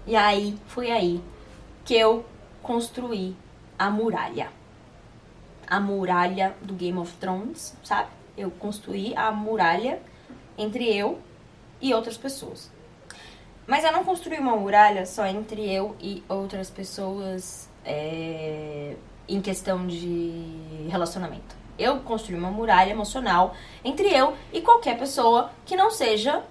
E 0.06 0.14
aí, 0.14 0.58
foi 0.66 0.90
aí 0.90 1.22
que 1.84 1.94
eu 1.94 2.24
construí 2.62 3.34
a 3.78 3.90
muralha. 3.90 4.50
A 5.66 5.80
muralha 5.80 6.54
do 6.60 6.74
Game 6.74 6.98
of 6.98 7.16
Thrones, 7.16 7.74
sabe? 7.82 8.10
Eu 8.36 8.50
construí 8.50 9.14
a 9.16 9.32
muralha 9.32 10.00
entre 10.58 10.94
eu 10.94 11.18
e 11.80 11.94
outras 11.94 12.18
pessoas. 12.18 12.70
Mas 13.66 13.84
eu 13.84 13.92
não 13.92 14.04
construí 14.04 14.38
uma 14.38 14.56
muralha 14.56 15.06
só 15.06 15.26
entre 15.26 15.72
eu 15.72 15.96
e 16.00 16.22
outras 16.28 16.68
pessoas 16.68 17.68
é, 17.84 18.94
em 19.26 19.40
questão 19.40 19.86
de 19.86 20.86
relacionamento. 20.88 21.56
Eu 21.78 22.00
construí 22.00 22.38
uma 22.38 22.50
muralha 22.50 22.90
emocional 22.90 23.54
entre 23.82 24.14
eu 24.14 24.36
e 24.52 24.60
qualquer 24.60 24.98
pessoa 24.98 25.50
que 25.64 25.76
não 25.76 25.90
seja 25.90 26.42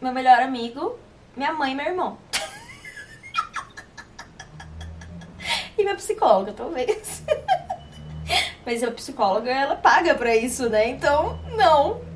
meu 0.00 0.12
melhor 0.12 0.40
amigo, 0.40 0.96
minha 1.36 1.52
mãe 1.52 1.72
e 1.72 1.74
meu 1.74 1.86
irmão. 1.86 2.16
e 5.76 5.82
minha 5.82 5.96
psicóloga, 5.96 6.52
talvez. 6.52 7.24
Mas 8.64 8.82
a 8.82 8.90
psicóloga, 8.90 9.50
ela 9.50 9.76
paga 9.76 10.14
pra 10.14 10.34
isso, 10.36 10.68
né? 10.68 10.88
Então, 10.88 11.38
não. 11.56 12.11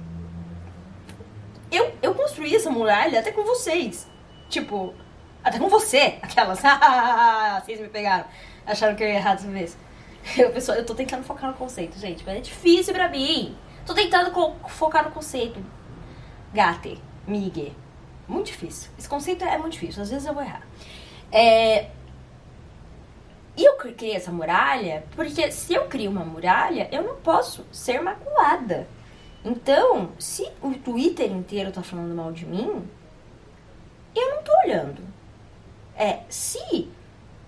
Eu, 1.77 1.93
eu 2.01 2.15
construí 2.15 2.57
essa 2.57 2.71
muralha 2.71 3.21
até 3.21 3.31
com 3.31 3.45
vocês. 3.45 4.09
Tipo, 4.49 4.95
até 5.45 5.59
com 5.59 5.69
você. 5.69 6.19
Aquelas, 6.23 6.61
vocês 7.63 7.81
me 7.81 7.89
pegaram. 7.89 8.25
Acharam 8.67 8.97
que 8.97 9.05
eu 9.05 9.09
ia 9.09 9.17
errar 9.17 9.35
dessa 9.35 9.49
vez. 9.49 9.77
Eu, 10.37 10.51
pessoal, 10.51 10.77
eu 10.77 10.85
tô 10.85 10.93
tentando 10.93 11.23
focar 11.23 11.49
no 11.49 11.57
conceito, 11.57 11.97
gente, 12.01 12.25
mas 12.27 12.39
é 12.39 12.41
difícil 12.41 12.93
pra 12.93 13.09
mim. 13.09 13.57
Tô 13.87 13.95
tentando 13.95 14.33
focar 14.67 15.05
no 15.05 15.13
conceito. 15.13 15.65
Gate, 16.53 16.99
migue. 17.25 17.73
Muito 18.27 18.47
difícil. 18.47 18.91
Esse 18.99 19.09
conceito 19.09 19.45
é 19.45 19.57
muito 19.57 19.75
difícil, 19.75 20.03
às 20.03 20.11
vezes 20.11 20.27
eu 20.27 20.35
vou 20.35 20.43
errar. 20.43 20.67
É... 21.31 21.91
E 23.57 23.65
eu 23.65 23.77
criei 23.77 24.17
essa 24.17 24.33
muralha 24.33 25.05
porque 25.15 25.53
se 25.53 25.75
eu 25.75 25.87
crio 25.87 26.11
uma 26.11 26.25
muralha, 26.25 26.89
eu 26.91 27.05
não 27.05 27.15
posso 27.17 27.65
ser 27.71 28.03
maculada. 28.03 28.89
Então, 29.47 30.11
se 30.19 30.51
o 30.61 30.75
Twitter 30.75 31.31
inteiro 31.31 31.71
tá 31.71 31.81
falando 31.81 32.13
mal 32.17 32.33
de 32.33 32.45
mim, 32.45 32.85
eu 34.13 34.31
não 34.31 34.43
tô 34.43 34.51
olhando. 34.65 35.01
É, 35.95 36.23
se 36.29 36.91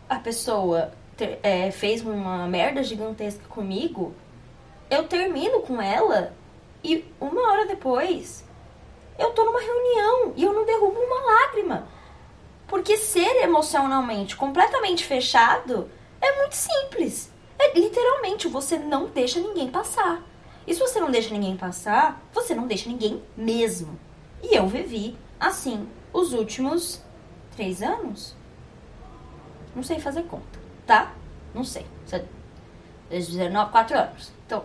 a 0.08 0.16
pessoa 0.20 0.92
ter, 1.16 1.40
é, 1.42 1.72
fez 1.72 2.00
uma 2.00 2.46
merda 2.46 2.84
gigantesca 2.84 3.48
comigo, 3.48 4.14
eu 4.88 5.08
termino 5.08 5.60
com 5.62 5.82
ela 5.82 6.32
e 6.84 7.04
uma 7.20 7.50
hora 7.50 7.66
depois 7.66 8.44
eu 9.18 9.32
tô 9.32 9.44
numa 9.44 9.60
reunião 9.60 10.34
e 10.36 10.44
eu 10.44 10.52
não 10.52 10.64
derrubo 10.64 11.00
uma 11.00 11.20
lágrima. 11.20 11.88
Porque 12.68 12.96
ser 12.96 13.42
emocionalmente 13.42 14.36
completamente 14.36 15.04
fechado 15.04 15.90
é 16.20 16.38
muito 16.38 16.54
simples. 16.54 17.32
É 17.58 17.76
literalmente 17.76 18.46
você 18.46 18.78
não 18.78 19.06
deixa 19.06 19.40
ninguém 19.40 19.68
passar. 19.68 20.27
E 20.68 20.74
se 20.74 20.78
você 20.78 21.00
não 21.00 21.10
deixa 21.10 21.32
ninguém 21.32 21.56
passar, 21.56 22.22
você 22.32 22.54
não 22.54 22.68
deixa 22.68 22.88
ninguém 22.88 23.20
mesmo. 23.36 23.98
E 24.42 24.54
eu 24.54 24.68
vivi 24.68 25.16
assim 25.40 25.88
os 26.12 26.32
últimos 26.32 27.02
três 27.56 27.82
anos. 27.82 28.36
Não 29.74 29.82
sei 29.82 29.98
fazer 29.98 30.22
conta 30.24 30.58
tá? 30.88 31.12
Não 31.54 31.62
sei. 31.62 31.86
Desde 33.08 33.36
19, 33.36 33.70
4 33.70 33.96
anos. 33.96 34.32
Então, 34.44 34.64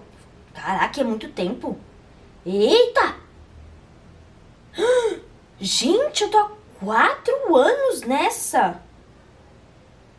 caraca, 0.54 1.02
é 1.02 1.04
muito 1.04 1.30
tempo. 1.30 1.78
Eita! 2.46 3.16
Gente, 5.60 6.24
eu 6.24 6.32
tô 6.32 6.38
há 6.38 6.52
4 6.80 7.56
anos 7.56 8.02
nessa. 8.02 8.82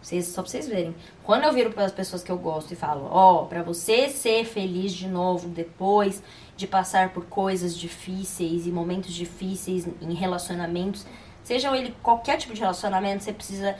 Vocês, 0.05 0.27
só 0.27 0.43
pra 0.43 0.51
vocês 0.51 0.69
verem. 0.69 0.95
Quando 1.23 1.45
eu 1.45 1.53
viro 1.55 1.73
para 1.73 1.87
as 1.87 1.93
pessoas 1.93 2.23
que 2.23 2.31
eu 2.31 2.37
gosto 2.37 2.71
e 2.71 2.77
falo, 2.77 3.09
ó, 3.11 3.41
oh, 3.41 3.47
para 3.47 3.63
você 3.63 4.11
ser 4.11 4.45
feliz 4.45 4.93
de 4.93 5.09
novo 5.09 5.49
depois 5.49 6.23
de 6.59 6.67
passar 6.67 7.15
por 7.15 7.25
coisas 7.25 7.75
difíceis 7.75 8.67
e 8.67 8.71
momentos 8.71 9.15
difíceis 9.15 9.89
em 10.03 10.13
relacionamentos, 10.13 11.07
seja 11.43 11.75
ele 11.75 11.97
qualquer 12.03 12.37
tipo 12.37 12.53
de 12.53 12.61
relacionamento, 12.61 13.25
você 13.25 13.33
precisa 13.33 13.79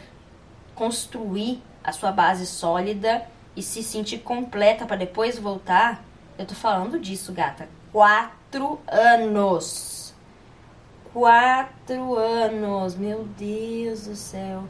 construir 0.75 1.63
a 1.85 1.93
sua 1.93 2.11
base 2.11 2.47
sólida 2.47 3.27
e 3.55 3.63
se 3.63 3.83
sentir 3.83 4.21
completa 4.21 4.87
para 4.87 4.97
depois 4.97 5.39
voltar. 5.39 6.03
Eu 6.39 6.47
tô 6.47 6.55
falando 6.55 6.99
disso, 6.99 7.35
gata. 7.35 7.69
Quatro 7.93 8.81
anos. 8.89 10.15
Quatro 11.13 12.17
anos. 12.17 12.95
Meu 12.95 13.25
Deus 13.37 14.07
do 14.07 14.17
céu. 14.17 14.65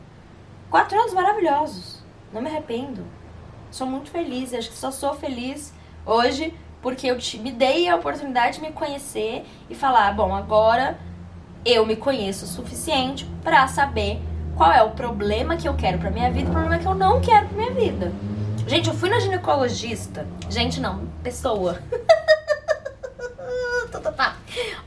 Quatro 0.75 0.99
anos 0.99 1.13
maravilhosos. 1.13 2.03
Não 2.33 2.43
me 2.43 2.51
arrependo. 2.51 3.07
Sou 3.71 3.87
muito 3.87 4.11
feliz. 4.11 4.53
Acho 4.53 4.71
que 4.71 4.77
só 4.77 4.91
sou 4.91 5.15
feliz 5.15 5.73
hoje 6.05 6.53
porque 6.83 7.07
eu 7.07 7.17
te, 7.17 7.39
me 7.39 7.53
dei 7.53 7.89
a 7.89 7.95
oportunidade 7.95 8.57
de 8.57 8.61
me 8.61 8.73
conhecer 8.73 9.47
e 9.71 9.75
falar: 9.77 10.13
bom, 10.17 10.35
agora 10.35 10.99
eu 11.65 11.87
me 11.87 11.95
conheço 11.95 12.45
o 12.45 12.49
suficiente 12.49 13.25
para 13.45 13.69
saber 13.69 14.21
qual 14.57 14.73
é 14.73 14.83
o 14.83 14.91
problema 14.91 15.57
que 15.57 15.69
eu 15.69 15.75
quero 15.75 16.01
pra 16.01 16.11
minha 16.11 16.29
vida 16.29 16.49
e 16.49 16.51
o 16.51 16.53
problema 16.53 16.81
que 16.81 16.89
eu 16.89 16.95
não 16.97 17.21
quero 17.21 17.47
pra 17.47 17.57
minha 17.57 17.73
vida. 17.73 18.13
Gente, 18.67 18.89
eu 18.89 18.97
fui 18.97 19.09
na 19.09 19.21
ginecologista. 19.21 20.27
Gente, 20.51 20.81
não, 20.81 21.07
pessoa. 21.23 21.81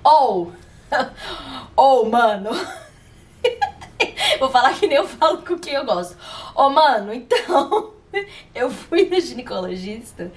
Ou 0.03 0.51
Ô, 1.75 2.01
oh, 2.01 2.09
mano. 2.09 2.49
Vou 4.39 4.49
falar 4.49 4.73
que 4.73 4.87
nem 4.87 4.97
eu 4.97 5.07
falo 5.07 5.39
com 5.39 5.57
quem 5.57 5.73
eu 5.73 5.85
gosto. 5.85 6.17
Ô, 6.55 6.63
oh, 6.63 6.69
mano, 6.69 7.13
então. 7.13 7.93
eu 8.55 8.69
fui 8.69 9.05
no 9.05 9.19
ginecologista 9.19 10.31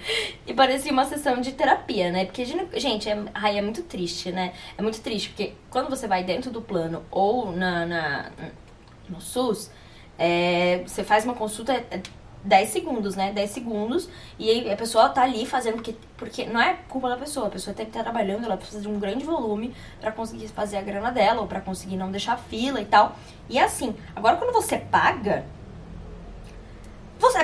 e 0.46 0.52
parecia 0.52 0.92
uma 0.92 1.04
sessão 1.04 1.40
de 1.40 1.52
terapia, 1.52 2.10
né? 2.10 2.24
Porque, 2.24 2.44
gente, 2.44 3.08
é, 3.08 3.16
é 3.56 3.62
muito 3.62 3.82
triste, 3.82 4.32
né? 4.32 4.52
É 4.76 4.82
muito 4.82 5.00
triste, 5.00 5.28
porque 5.30 5.54
quando 5.70 5.88
você 5.88 6.06
vai 6.06 6.24
dentro 6.24 6.50
do 6.50 6.60
plano 6.60 7.04
ou 7.10 7.52
na, 7.52 7.86
na 7.86 8.30
no 9.08 9.20
SUS, 9.20 9.70
é, 10.18 10.82
você 10.86 11.02
faz 11.02 11.24
uma 11.24 11.34
consulta. 11.34 11.72
É, 11.72 12.00
10 12.44 12.70
segundos, 12.70 13.16
né? 13.16 13.32
10 13.32 13.50
segundos. 13.50 14.08
E 14.38 14.50
aí 14.50 14.72
a 14.72 14.76
pessoa 14.76 15.08
tá 15.08 15.22
ali 15.22 15.44
fazendo, 15.44 15.74
porque, 15.74 15.94
porque 16.16 16.46
não 16.46 16.60
é 16.60 16.78
culpa 16.88 17.08
da 17.08 17.16
pessoa, 17.16 17.48
a 17.48 17.50
pessoa 17.50 17.74
tem 17.74 17.86
que 17.86 17.90
estar 17.90 18.04
tá 18.04 18.10
trabalhando, 18.10 18.44
ela 18.44 18.56
precisa 18.56 18.80
de 18.80 18.88
um 18.88 18.98
grande 18.98 19.24
volume 19.24 19.74
para 20.00 20.12
conseguir 20.12 20.48
fazer 20.48 20.78
a 20.78 20.82
grana 20.82 21.10
dela, 21.10 21.40
ou 21.40 21.46
para 21.46 21.60
conseguir 21.60 21.96
não 21.96 22.10
deixar 22.10 22.36
fila 22.36 22.80
e 22.80 22.86
tal. 22.86 23.16
E 23.48 23.58
assim, 23.58 23.94
agora 24.14 24.36
quando 24.36 24.52
você 24.52 24.78
paga, 24.78 25.44
você 27.18 27.38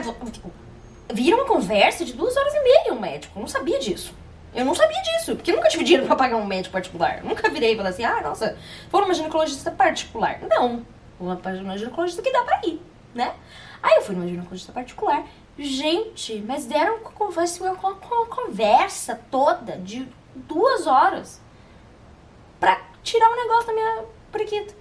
vira 1.13 1.37
uma 1.37 1.45
conversa 1.45 2.05
de 2.05 2.15
duas 2.15 2.37
horas 2.37 2.55
e 2.55 2.63
meia 2.63 2.93
um 2.93 3.01
médico. 3.01 3.39
Eu 3.39 3.41
não 3.41 3.49
sabia 3.49 3.79
disso. 3.79 4.15
Eu 4.55 4.65
não 4.65 4.75
sabia 4.75 5.01
disso, 5.03 5.37
porque 5.37 5.51
eu 5.51 5.57
nunca 5.57 5.69
tive 5.69 5.85
dinheiro 5.85 6.07
pra 6.07 6.17
pagar 6.17 6.37
um 6.37 6.47
médico 6.47 6.73
particular. 6.73 7.23
Nunca 7.23 7.51
virei 7.51 7.75
e 7.75 7.77
falei 7.77 7.93
assim, 7.93 8.05
ah, 8.05 8.23
nossa, 8.23 8.57
vou 8.91 9.03
numa 9.03 9.13
ginecologista 9.13 9.71
particular. 9.71 10.39
Não, 10.49 10.87
numa 11.21 11.77
ginecologista 11.77 12.23
que 12.23 12.33
dá 12.33 12.43
pra 12.43 12.63
ir, 12.65 12.81
né? 13.15 13.35
Aí 13.87 13.99
eu 13.99 14.03
fui 14.03 14.17
numa 14.17 14.27
ginecologista 14.27 14.73
particular. 14.73 15.25
Gente, 15.57 16.43
mas 16.45 16.67
deram 16.67 16.99
conversa, 16.99 17.63
uma 17.63 18.27
conversa 18.27 19.15
toda 19.31 19.77
de 19.77 20.09
duas 20.35 20.89
horas 20.89 21.41
pra 22.59 22.85
tirar 23.05 23.31
um 23.31 23.37
negócio 23.37 23.69
da 23.69 23.73
minha 23.73 24.05
periquita. 24.33 24.75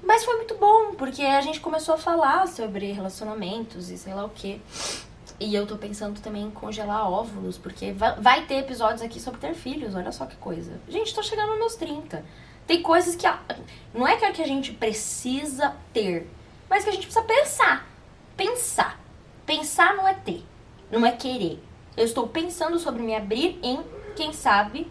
Mas 0.00 0.24
foi 0.24 0.36
muito 0.36 0.54
bom, 0.54 0.94
porque 0.94 1.22
a 1.22 1.40
gente 1.40 1.58
começou 1.58 1.96
a 1.96 1.98
falar 1.98 2.46
sobre 2.46 2.92
relacionamentos 2.92 3.90
e 3.90 3.98
sei 3.98 4.14
lá 4.14 4.24
o 4.24 4.30
que. 4.30 4.62
E 5.40 5.52
eu 5.52 5.66
tô 5.66 5.76
pensando 5.76 6.20
também 6.20 6.44
em 6.44 6.50
congelar 6.52 7.10
óvulos, 7.10 7.58
porque 7.58 7.92
vai 7.92 8.46
ter 8.46 8.58
episódios 8.58 9.02
aqui 9.02 9.18
sobre 9.18 9.40
ter 9.40 9.54
filhos, 9.54 9.96
olha 9.96 10.12
só 10.12 10.24
que 10.24 10.36
coisa. 10.36 10.80
Gente, 10.88 11.12
tô 11.12 11.22
chegando 11.22 11.48
nos 11.48 11.58
meus 11.58 11.74
30. 11.74 12.24
Tem 12.64 12.80
coisas 12.80 13.16
que. 13.16 13.26
Não 13.92 14.06
é 14.06 14.16
que 14.16 14.24
a 14.24 14.46
gente 14.46 14.72
precisa 14.72 15.74
ter, 15.92 16.30
mas 16.68 16.84
que 16.84 16.90
a 16.90 16.92
gente 16.92 17.08
precisa 17.08 17.26
pensar. 17.26 17.89
Pensar. 18.40 18.98
Pensar 19.44 19.94
não 19.94 20.08
é 20.08 20.14
ter, 20.14 20.42
não 20.90 21.04
é 21.04 21.12
querer. 21.12 21.62
Eu 21.94 22.06
estou 22.06 22.26
pensando 22.26 22.78
sobre 22.78 23.02
me 23.02 23.14
abrir 23.14 23.58
em, 23.62 23.80
quem 24.16 24.32
sabe, 24.32 24.90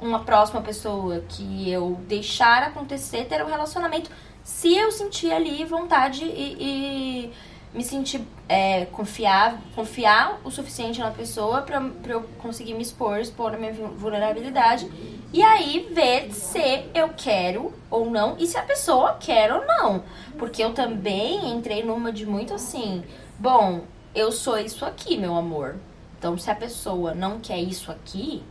uma 0.00 0.20
próxima 0.20 0.60
pessoa 0.60 1.24
que 1.28 1.68
eu 1.68 1.98
deixar 2.06 2.62
acontecer 2.62 3.24
ter 3.24 3.44
um 3.44 3.48
relacionamento 3.48 4.08
se 4.44 4.72
eu 4.76 4.92
sentir 4.92 5.32
ali 5.32 5.64
vontade 5.64 6.24
e, 6.24 6.56
e 6.60 7.32
me 7.72 7.84
sentir 7.84 8.20
é, 8.48 8.84
confiar, 8.86 9.60
confiar 9.74 10.40
o 10.44 10.50
suficiente 10.50 10.98
na 10.98 11.10
pessoa 11.10 11.62
para 11.62 11.80
eu 12.08 12.22
conseguir 12.38 12.74
me 12.74 12.82
expor, 12.82 13.18
expor 13.18 13.54
a 13.54 13.56
minha 13.56 13.72
vulnerabilidade 13.72 14.90
e 15.32 15.40
aí 15.42 15.88
ver 15.92 16.32
se 16.32 16.86
eu 16.92 17.10
quero 17.16 17.72
ou 17.88 18.10
não 18.10 18.36
e 18.38 18.46
se 18.46 18.58
a 18.58 18.62
pessoa 18.62 19.16
quer 19.20 19.52
ou 19.52 19.64
não. 19.64 20.02
Porque 20.36 20.62
eu 20.62 20.74
também 20.74 21.52
entrei 21.52 21.84
numa 21.84 22.12
de 22.12 22.26
muito 22.26 22.52
assim, 22.52 23.04
bom, 23.38 23.82
eu 24.14 24.32
sou 24.32 24.58
isso 24.58 24.84
aqui, 24.84 25.16
meu 25.16 25.36
amor. 25.36 25.76
Então 26.18 26.36
se 26.36 26.50
a 26.50 26.54
pessoa 26.54 27.14
não 27.14 27.38
quer 27.38 27.58
isso 27.58 27.92
aqui, 27.92 28.42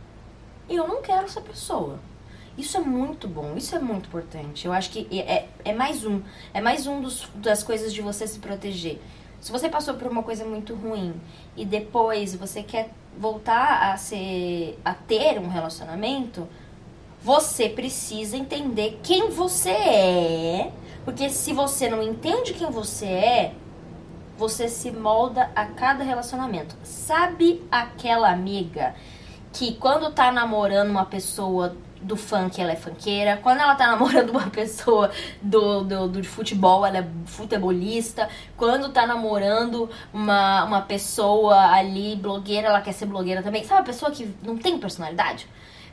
eu 0.68 0.88
não 0.88 1.02
quero 1.02 1.26
essa 1.26 1.42
pessoa. 1.42 1.98
Isso 2.60 2.76
é 2.76 2.80
muito 2.80 3.26
bom, 3.26 3.56
isso 3.56 3.74
é 3.74 3.78
muito 3.78 4.08
importante. 4.08 4.66
Eu 4.66 4.72
acho 4.74 4.90
que 4.90 5.08
é, 5.18 5.46
é, 5.64 5.72
mais 5.72 6.04
um, 6.04 6.20
é 6.52 6.60
mais 6.60 6.86
um 6.86 7.00
dos, 7.00 7.26
das 7.36 7.62
coisas 7.62 7.90
de 7.90 8.02
você 8.02 8.26
se 8.26 8.38
proteger. 8.38 9.00
Se 9.40 9.50
você 9.50 9.66
passou 9.70 9.94
por 9.94 10.06
uma 10.06 10.22
coisa 10.22 10.44
muito 10.44 10.74
ruim 10.74 11.18
e 11.56 11.64
depois 11.64 12.34
você 12.34 12.62
quer 12.62 12.90
voltar 13.18 13.90
a 13.90 13.96
ser, 13.96 14.78
a 14.84 14.92
ter 14.92 15.38
um 15.38 15.48
relacionamento, 15.48 16.46
você 17.22 17.66
precisa 17.66 18.36
entender 18.36 19.00
quem 19.02 19.30
você 19.30 19.70
é, 19.70 20.70
porque 21.02 21.30
se 21.30 21.54
você 21.54 21.88
não 21.88 22.02
entende 22.02 22.52
quem 22.52 22.70
você 22.70 23.06
é, 23.06 23.54
você 24.36 24.68
se 24.68 24.90
molda 24.90 25.50
a 25.56 25.64
cada 25.64 26.04
relacionamento. 26.04 26.76
Sabe 26.82 27.66
aquela 27.70 28.30
amiga 28.30 28.94
que 29.50 29.76
quando 29.76 30.12
tá 30.12 30.30
namorando 30.30 30.90
uma 30.90 31.06
pessoa 31.06 31.74
do 32.00 32.16
funk, 32.16 32.60
ela 32.60 32.72
é 32.72 32.76
funkeira. 32.76 33.38
Quando 33.42 33.60
ela 33.60 33.74
tá 33.74 33.86
namorando 33.86 34.30
uma 34.30 34.48
pessoa 34.50 35.10
do, 35.42 35.82
do, 35.82 36.08
do 36.08 36.24
futebol, 36.24 36.84
ela 36.84 36.98
é 36.98 37.08
futebolista. 37.26 38.28
Quando 38.56 38.90
tá 38.90 39.06
namorando 39.06 39.88
uma, 40.12 40.64
uma 40.64 40.82
pessoa 40.82 41.72
ali, 41.72 42.16
blogueira, 42.16 42.68
ela 42.68 42.80
quer 42.80 42.92
ser 42.92 43.06
blogueira 43.06 43.42
também. 43.42 43.64
Sabe 43.64 43.80
a 43.80 43.84
pessoa 43.84 44.10
que 44.10 44.34
não 44.42 44.56
tem 44.56 44.78
personalidade? 44.78 45.46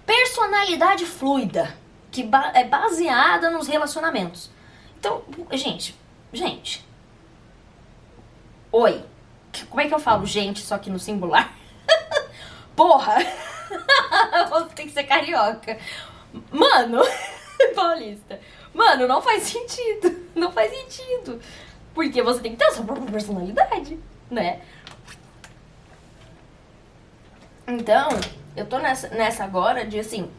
Personalidade 0.06 1.06
fluida, 1.06 1.76
que 2.10 2.24
ba 2.24 2.52
é 2.54 2.64
baseada 2.64 3.50
nos 3.50 3.68
relacionamentos. 3.68 4.50
Então, 5.00 5.22
gente, 5.52 5.96
gente. 6.32 6.86
Oi. 8.72 9.04
Como 9.70 9.82
é 9.82 9.88
que 9.88 9.94
eu 9.94 10.00
falo 10.00 10.26
gente, 10.26 10.60
só 10.62 10.78
que 10.78 10.90
no 10.90 11.00
singular? 11.00 11.54
Porra! 12.76 13.16
Você 14.50 14.76
tem 14.76 14.88
que 14.88 14.94
ser 14.94 15.04
carioca. 15.04 15.78
Mano, 16.52 17.02
paulista. 17.76 18.40
Mano, 18.74 19.08
não 19.08 19.22
faz 19.22 19.44
sentido. 19.44 20.28
Não 20.36 20.52
faz 20.52 20.72
sentido. 20.72 21.40
Porque 21.94 22.22
você 22.22 22.42
tem 22.42 22.52
que 22.52 22.58
ter 22.58 22.66
a 22.66 22.72
sua 22.72 22.86
própria 22.86 23.12
personalidade, 23.12 24.00
né? 24.30 24.62
Então, 27.68 28.10
eu 28.56 28.66
tô 28.66 28.78
nessa, 28.78 29.10
nessa 29.10 29.44
agora 29.44 29.86
de 29.86 30.00
assim. 30.00 30.30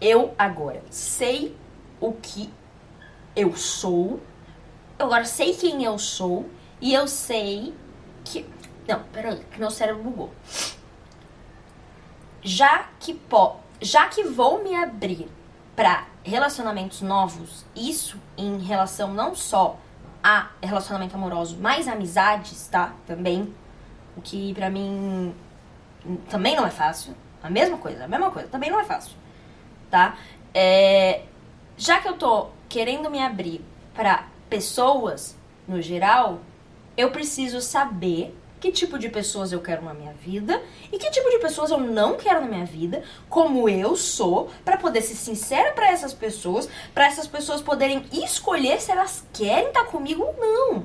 Eu 0.00 0.34
agora 0.38 0.82
sei 0.90 1.54
o 2.00 2.12
que 2.12 2.50
eu 3.36 3.54
sou. 3.54 4.18
Eu 4.98 5.06
agora 5.06 5.24
sei 5.24 5.54
quem 5.54 5.84
eu 5.84 5.98
sou. 5.98 6.48
E 6.80 6.94
eu 6.94 7.06
sei 7.06 7.74
que. 8.24 8.46
Não, 8.88 9.02
peraí, 9.12 9.40
que 9.52 9.60
meu 9.60 9.70
cérebro 9.70 10.02
bugou 10.02 10.32
já 12.42 12.86
que 12.98 13.14
po 13.14 13.56
já 13.80 14.06
que 14.08 14.24
vou 14.24 14.62
me 14.62 14.74
abrir 14.74 15.26
para 15.74 16.06
relacionamentos 16.22 17.00
novos, 17.00 17.64
isso 17.74 18.18
em 18.36 18.58
relação 18.58 19.14
não 19.14 19.34
só 19.34 19.78
a 20.22 20.50
relacionamento 20.62 21.16
amoroso, 21.16 21.56
mas 21.58 21.88
amizades, 21.88 22.66
tá? 22.66 22.92
Também, 23.06 23.54
o 24.16 24.20
que 24.20 24.52
pra 24.52 24.68
mim 24.68 25.34
também 26.28 26.54
não 26.54 26.66
é 26.66 26.70
fácil. 26.70 27.14
A 27.42 27.48
mesma 27.48 27.78
coisa, 27.78 28.04
a 28.04 28.08
mesma 28.08 28.30
coisa, 28.30 28.48
também 28.48 28.70
não 28.70 28.78
é 28.78 28.84
fácil, 28.84 29.12
tá? 29.90 30.16
É, 30.52 31.22
já 31.76 32.00
que 32.00 32.08
eu 32.08 32.18
tô 32.18 32.48
querendo 32.68 33.10
me 33.10 33.22
abrir 33.22 33.64
para 33.94 34.26
pessoas 34.50 35.36
no 35.66 35.80
geral, 35.80 36.40
eu 36.96 37.10
preciso 37.10 37.62
saber 37.62 38.36
que 38.60 38.70
tipo 38.70 38.98
de 38.98 39.08
pessoas 39.08 39.50
eu 39.50 39.60
quero 39.60 39.82
na 39.82 39.94
minha 39.94 40.12
vida 40.12 40.62
e 40.92 40.98
que 40.98 41.10
tipo 41.10 41.30
de 41.30 41.38
pessoas 41.38 41.70
eu 41.70 41.78
não 41.78 42.16
quero 42.16 42.42
na 42.42 42.46
minha 42.46 42.66
vida, 42.66 43.02
como 43.28 43.68
eu 43.68 43.96
sou, 43.96 44.50
para 44.64 44.76
poder 44.76 45.00
ser 45.00 45.14
sincera 45.14 45.72
para 45.72 45.90
essas 45.90 46.12
pessoas, 46.12 46.68
para 46.94 47.06
essas 47.06 47.26
pessoas 47.26 47.62
poderem 47.62 48.04
escolher 48.12 48.80
se 48.80 48.92
elas 48.92 49.26
querem 49.32 49.68
estar 49.68 49.84
tá 49.84 49.90
comigo 49.90 50.22
ou 50.22 50.36
não. 50.38 50.84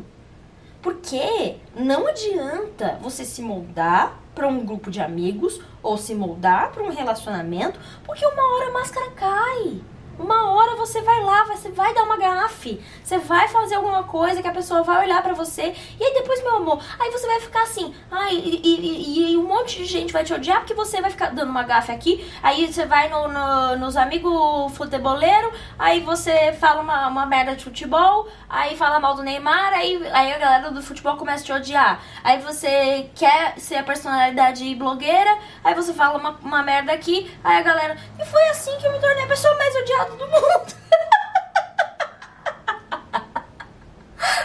Porque 0.81 1.57
não 1.75 2.07
adianta 2.07 2.97
você 3.01 3.25
se 3.25 3.41
moldar 3.41 4.19
para 4.33 4.47
um 4.47 4.65
grupo 4.65 4.89
de 4.91 5.01
amigos 5.01 5.59
ou 5.81 5.97
se 5.97 6.13
moldar 6.13 6.71
para 6.71 6.83
um 6.83 6.89
relacionamento, 6.89 7.79
porque 8.05 8.25
uma 8.25 8.55
hora 8.55 8.69
a 8.69 8.73
máscara 8.73 9.11
cai. 9.11 9.81
Uma 10.17 10.51
hora 10.51 10.75
você 10.77 11.01
vai 11.01 11.21
lá, 11.21 11.43
você 11.43 11.69
vai 11.69 11.93
dar 11.93 12.03
uma 12.03 12.15
gafe, 12.15 12.81
você 13.03 13.17
vai 13.17 13.49
fazer 13.49 13.75
alguma 13.75 14.03
coisa 14.03 14.41
que 14.41 14.47
a 14.47 14.51
pessoa 14.51 14.81
vai 14.81 15.05
olhar 15.05 15.21
pra 15.21 15.33
você, 15.33 15.75
e 15.99 16.03
aí 16.03 16.13
depois, 16.13 16.41
meu 16.41 16.55
amor, 16.55 16.81
aí 16.97 17.11
você 17.11 17.27
vai 17.27 17.39
ficar 17.41 17.63
assim, 17.63 17.93
ai, 18.09 18.33
e, 18.33 18.61
e, 18.63 19.31
e 19.33 19.37
um 19.37 19.43
monte 19.43 19.77
de 19.77 19.85
gente 19.85 20.13
vai 20.13 20.23
te 20.23 20.33
odiar 20.33 20.59
porque 20.59 20.73
você 20.73 21.01
vai 21.01 21.11
ficar 21.11 21.31
dando 21.31 21.49
uma 21.49 21.63
gafe 21.63 21.91
aqui, 21.91 22.25
aí 22.41 22.71
você 22.71 22.85
vai 22.85 23.09
no, 23.09 23.27
no, 23.27 23.77
nos 23.77 23.97
amigos 23.97 24.71
futeboleiros, 24.77 25.51
aí 25.77 25.99
você 25.99 26.53
fala 26.53 26.81
uma, 26.81 27.07
uma 27.07 27.25
merda 27.25 27.53
de 27.53 27.63
futebol, 27.65 28.29
aí 28.49 28.77
fala 28.77 29.01
mal 29.01 29.15
do 29.15 29.23
Neymar, 29.23 29.73
aí, 29.73 30.01
aí 30.13 30.33
a 30.33 30.37
galera 30.37 30.71
do 30.71 30.81
futebol 30.81 31.17
começa 31.17 31.43
a 31.43 31.45
te 31.45 31.51
odiar. 31.51 31.99
Aí 32.23 32.39
você 32.39 33.09
quer 33.15 33.59
ser 33.59 33.75
a 33.75 33.83
personalidade 33.83 34.73
blogueira, 34.75 35.37
aí 35.63 35.73
você 35.73 35.93
fala 35.93 36.17
uma, 36.17 36.31
uma 36.41 36.63
merda 36.63 36.93
aqui, 36.93 37.29
aí 37.43 37.57
a 37.57 37.61
galera. 37.61 37.97
E 38.17 38.25
foi 38.25 38.43
assim 38.49 38.77
que 38.77 38.85
eu 38.87 38.93
me 38.93 38.99
tornei 38.99 39.25
a 39.25 39.27
pessoa 39.27 39.55
mais 39.57 39.75
odiada 39.75 40.04
do 40.09 40.27
mundo. 40.27 40.75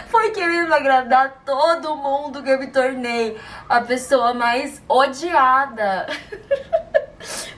Foi 0.07 0.31
querendo 0.31 0.73
agradar 0.73 1.41
todo 1.45 1.95
mundo 1.95 2.43
que 2.43 2.49
eu 2.49 2.59
me 2.59 2.67
tornei 2.67 3.39
a 3.69 3.81
pessoa 3.81 4.33
mais 4.33 4.81
odiada. 4.87 6.07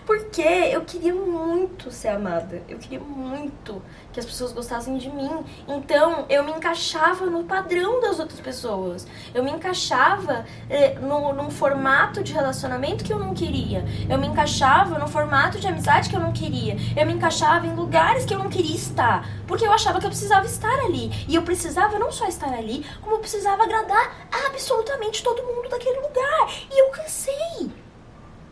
Porque 0.05 0.41
eu 0.41 0.81
queria 0.81 1.13
muito 1.13 1.89
ser 1.91 2.09
amada. 2.09 2.61
Eu 2.67 2.77
queria 2.77 2.99
muito 2.99 3.81
que 4.11 4.19
as 4.19 4.25
pessoas 4.25 4.51
gostassem 4.51 4.97
de 4.97 5.09
mim. 5.09 5.29
Então 5.67 6.25
eu 6.29 6.43
me 6.43 6.51
encaixava 6.51 7.25
no 7.25 7.43
padrão 7.43 8.01
das 8.01 8.19
outras 8.19 8.39
pessoas. 8.39 9.07
Eu 9.33 9.43
me 9.43 9.51
encaixava 9.51 10.45
eh, 10.69 10.95
no, 10.99 11.33
num 11.33 11.49
formato 11.49 12.23
de 12.23 12.33
relacionamento 12.33 13.03
que 13.03 13.13
eu 13.13 13.19
não 13.19 13.33
queria. 13.33 13.85
Eu 14.09 14.17
me 14.17 14.27
encaixava 14.27 14.99
no 14.99 15.07
formato 15.07 15.59
de 15.59 15.67
amizade 15.67 16.09
que 16.09 16.15
eu 16.15 16.19
não 16.19 16.33
queria. 16.33 16.75
Eu 16.95 17.05
me 17.05 17.13
encaixava 17.13 17.65
em 17.65 17.73
lugares 17.73 18.25
que 18.25 18.33
eu 18.33 18.39
não 18.39 18.49
queria 18.49 18.75
estar. 18.75 19.27
Porque 19.47 19.65
eu 19.65 19.71
achava 19.71 19.99
que 19.99 20.05
eu 20.05 20.09
precisava 20.09 20.45
estar 20.45 20.79
ali. 20.79 21.11
E 21.27 21.35
eu 21.35 21.43
precisava 21.43 21.97
não 21.97 22.11
só 22.11 22.27
estar 22.27 22.53
ali, 22.53 22.85
como 23.01 23.15
eu 23.15 23.19
precisava 23.19 23.63
agradar 23.63 24.27
absolutamente 24.47 25.23
todo 25.23 25.43
mundo 25.43 25.69
daquele 25.69 25.99
lugar. 25.99 26.49
E 26.71 26.79
eu 26.79 26.89
cansei. 26.89 27.82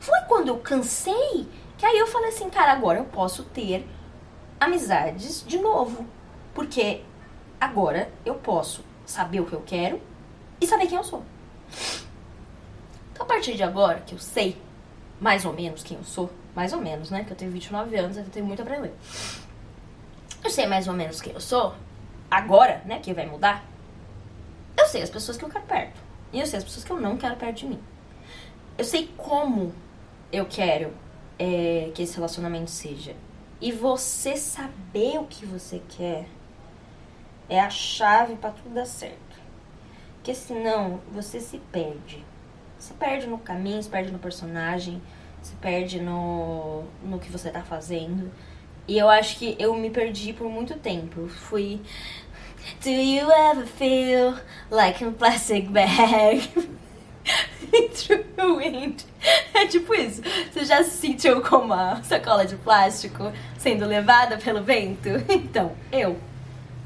Foi 0.01 0.19
quando 0.27 0.47
eu 0.47 0.57
cansei 0.57 1.47
que 1.77 1.85
aí 1.85 1.97
eu 1.97 2.07
falei 2.07 2.29
assim, 2.29 2.49
cara, 2.49 2.73
agora 2.73 2.99
eu 2.99 3.05
posso 3.05 3.43
ter 3.43 3.87
amizades 4.59 5.43
de 5.47 5.57
novo. 5.57 6.05
Porque 6.53 7.03
agora 7.59 8.11
eu 8.25 8.35
posso 8.35 8.83
saber 9.05 9.39
o 9.39 9.45
que 9.45 9.53
eu 9.53 9.61
quero 9.61 10.01
e 10.59 10.67
saber 10.67 10.87
quem 10.87 10.97
eu 10.97 11.03
sou. 11.03 11.23
Então, 13.11 13.25
a 13.25 13.25
partir 13.25 13.55
de 13.55 13.63
agora, 13.63 13.99
que 14.01 14.13
eu 14.13 14.19
sei 14.19 14.59
mais 15.19 15.45
ou 15.45 15.53
menos 15.53 15.83
quem 15.83 15.97
eu 15.97 16.03
sou, 16.03 16.31
mais 16.55 16.73
ou 16.73 16.81
menos, 16.81 17.09
né? 17.11 17.23
Que 17.23 17.31
eu 17.31 17.37
tenho 17.37 17.51
29 17.51 17.95
anos, 17.95 18.17
eu 18.17 18.25
tenho 18.25 18.45
muito 18.45 18.59
a 18.59 18.63
aprender. 18.63 18.93
Eu 20.43 20.49
sei 20.49 20.65
mais 20.65 20.87
ou 20.87 20.93
menos 20.93 21.21
quem 21.21 21.33
eu 21.33 21.41
sou, 21.41 21.75
agora, 22.29 22.81
né? 22.85 22.99
Que 22.99 23.13
vai 23.13 23.27
mudar. 23.27 23.63
Eu 24.77 24.87
sei 24.87 25.03
as 25.03 25.09
pessoas 25.09 25.37
que 25.37 25.45
eu 25.45 25.49
quero 25.49 25.65
perto. 25.65 25.99
E 26.33 26.39
eu 26.39 26.45
sei 26.45 26.57
as 26.57 26.63
pessoas 26.63 26.83
que 26.83 26.91
eu 26.91 26.99
não 26.99 27.17
quero 27.17 27.35
perto 27.35 27.57
de 27.57 27.65
mim. 27.67 27.79
Eu 28.77 28.85
sei 28.85 29.11
como 29.17 29.73
eu 30.31 30.45
quero 30.45 30.93
é, 31.37 31.91
que 31.93 32.03
esse 32.03 32.15
relacionamento 32.15 32.71
seja. 32.71 33.15
E 33.59 33.71
você 33.71 34.35
saber 34.37 35.19
o 35.19 35.25
que 35.25 35.45
você 35.45 35.81
quer 35.89 36.25
é 37.49 37.59
a 37.59 37.69
chave 37.69 38.35
para 38.35 38.51
tudo 38.51 38.73
dar 38.73 38.85
certo. 38.85 39.19
Porque 40.15 40.33
senão 40.33 41.01
você 41.11 41.39
se 41.39 41.57
perde. 41.71 42.23
Se 42.77 42.93
perde 42.93 43.27
no 43.27 43.37
caminho, 43.37 43.81
se 43.81 43.89
perde 43.89 44.11
no 44.11 44.19
personagem, 44.19 45.01
se 45.41 45.53
perde 45.55 45.99
no, 45.99 46.83
no 47.03 47.19
que 47.19 47.29
você 47.31 47.49
tá 47.49 47.61
fazendo. 47.61 48.31
E 48.87 48.97
eu 48.97 49.09
acho 49.09 49.37
que 49.37 49.55
eu 49.59 49.75
me 49.75 49.89
perdi 49.89 50.33
por 50.33 50.49
muito 50.49 50.77
tempo. 50.77 51.27
Fui. 51.27 51.81
Do 52.83 52.89
you 52.89 53.31
ever 53.31 53.65
feel 53.65 54.35
like 54.69 55.03
a 55.03 55.11
plastic 55.11 55.67
bag? 55.69 56.49
through 57.89 58.23
the 58.35 58.45
wind. 58.45 59.03
É 59.53 59.65
tipo 59.67 59.93
isso. 59.93 60.21
Você 60.51 60.65
já 60.65 60.83
se 60.83 60.91
sentiu 60.91 61.41
como 61.41 61.65
uma 61.65 62.03
sacola 62.03 62.45
de 62.45 62.55
plástico 62.57 63.31
sendo 63.57 63.85
levada 63.85 64.37
pelo 64.37 64.63
vento? 64.63 65.09
Então, 65.29 65.75
eu 65.91 66.17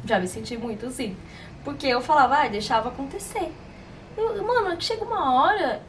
já 0.06 0.20
me 0.20 0.28
senti 0.28 0.58
muito 0.58 0.86
assim. 0.86 1.16
Porque 1.64 1.88
eu 1.88 2.02
falava, 2.02 2.44
ah, 2.44 2.48
deixava 2.48 2.90
acontecer. 2.90 3.52
Eu, 4.16 4.44
mano, 4.44 4.80
chega 4.82 5.04
uma 5.04 5.34
hora 5.34 5.82